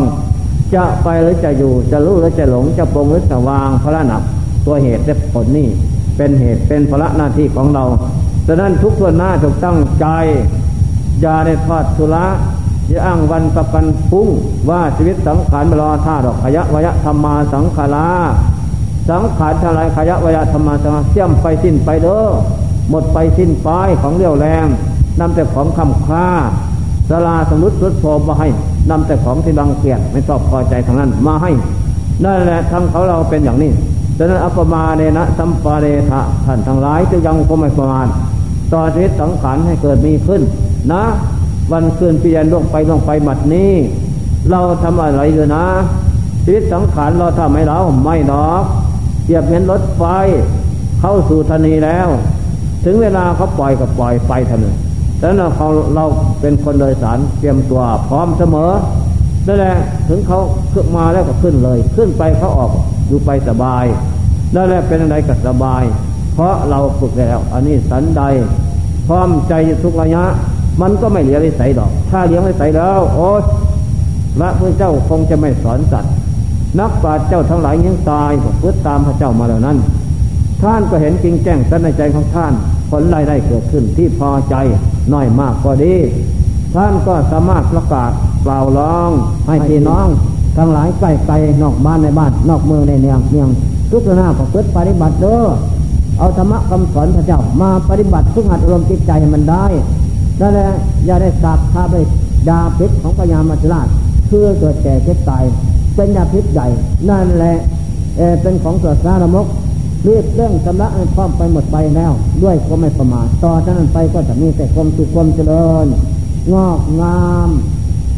[0.74, 4.22] จะไปหรือจะอยู่จะรู้หรือจะหลงจะปรงหรือจะวางพระนับ
[4.66, 5.68] ตัวเหตุและผลนี่
[6.16, 7.84] เป็นเหตุเป็นพระหน้าที่ของเรา
[8.46, 10.06] ดังนั้นทุกส่วนหน้าถูกตั้งใจ
[11.20, 12.26] อย่าได้ทอดทุระ
[12.88, 14.28] อย่าอ้างวันประกันพุ่ง
[14.70, 18.08] ว่าชีวิตสังขารมรอท่าดอกขยะวยะธรรมาสังขารา
[19.10, 22.22] สังขารทลายขยะวยะธรรมาสังเสี่ยมไปสิ้นไปเด้อ
[22.90, 23.68] หมดไปสิ้นไป
[24.02, 24.66] ของเรี่ยวแรง
[25.20, 26.26] นำแต่ของคำค่า
[27.10, 28.48] สลาสมุดสุดโสมมาให้
[28.90, 31.50] นำแต่ของที่บังเกียดไม่ชอบพอใจทางนั้นมาให้
[32.24, 33.70] นั่นแหละทำเขาเราเป็นอย่างนี้
[34.18, 38.06] ดังนั้นอัปมาเนนะสัมปาเรทะท่านทั้งหลายจะยังคงไม่ประมาณ
[38.72, 40.42] ต่อชีวิตสังขารให้เกิดมีขึ้น
[40.92, 41.02] นะ
[41.72, 43.72] วันคืนเปลี่ยนล่วงไปล่วงไปหมัดนี้
[44.50, 45.64] เราทำอะไรอยู่นะ
[46.44, 48.62] ชีวิตสังขารเราทำให้เราไม่หรอก
[49.24, 50.02] เปรียบเหมือนรถไฟ
[51.00, 52.08] เข้าสู่ธนีแล้ว
[52.84, 54.66] ถึงเวลาเขาปล่อยก็ปล่อยไปทำไม
[55.18, 56.04] แต่นั้นเขาเรา
[56.40, 58.70] เป็นคนโดยสารเตรียมตัวพร้อมเสมอ
[59.46, 59.76] นั่นแหละ
[60.08, 60.40] ถึงเขา
[60.72, 62.70] ขึ้นมาแล้วก็ขึ้นเลย ขึ้นไปเขาออก
[63.08, 63.84] อยู่ไปสบาย
[64.54, 65.82] นั่นแหละเป็นอะไรก็สบาย
[66.34, 68.22] เพราะเราฝึกแล้ว อันนี้สันใด
[69.08, 70.24] พร้อมใจทุกระยะ
[70.80, 73.28] มันก็ไม่เหลียวไว้ใส่ดอก ถ้าเลี้ยงไว้ใส่แล้ว โอ้
[74.38, 76.12] พระพุทธเจ้าคงจะไม่สอนสัตว์
[76.80, 79.78] นักปราชญ์เจ้าทั้งหลายยังตายก็พึ่ตามพระเจ้ามาแล้วนั้น
[80.62, 82.52] ท่านก็เห็นจริงแจ้งในใจของท่าน
[82.90, 84.54] ผลรายได้เกิดขึ้นที่พอใจ
[85.12, 85.94] น้อยมากก็ดี
[86.74, 88.10] ท่านก็สามารถประกาศ
[88.42, 89.10] เปล่าร้อง
[89.46, 90.06] ให้พี่น้อง
[90.56, 93.48] ทั้งหลายใกล้ไกลนอกบ้านในบ้านนอกเมืองในเนียงเนียง
[93.90, 95.44] ทุกหน้าก็พึ่ปฏิบัติเด้อ
[96.18, 99.66] เอาธรรมะคำสอนพระเจ้ามาปฏิบัติทุกหัดอารมณ์จิตใจให้มันได้
[100.40, 100.70] นั่นแหละ
[101.06, 101.96] อย่าได้สาบทาไป
[102.48, 103.88] ยาพิษของพญามัจจุราช
[104.28, 105.44] เพื่อเกิดแก่เจ็บตาย
[105.94, 106.66] เป็นยาพิษใหญ่
[107.08, 107.56] นั่นแหละ
[108.16, 109.46] เเป็นของสวดสารมก
[110.06, 112.12] รีบเรื่องชำระให้พร้อมไปหมดไปแล้ว
[112.42, 115.86] ด้วยก็ไม่ประมาทต่อจากนั้นไปก็จะมีแต่ความสุขความเจริญ
[116.52, 117.50] งอกงาม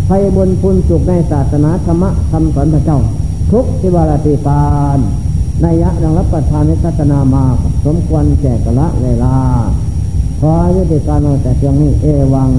[0.06, 3.00] ไพบุญพุนสุขในศาสนาธรรมะคำสอนพระเจ้า
[3.52, 4.62] ทุกทิวารติปา
[4.96, 4.98] น
[5.62, 7.44] ในยะดังรับประทานในสัตนามา
[7.84, 9.34] สมควรแก่กละเวลา
[10.42, 12.50] ขอยุติการเอาแต่เพียงนี้เอวัง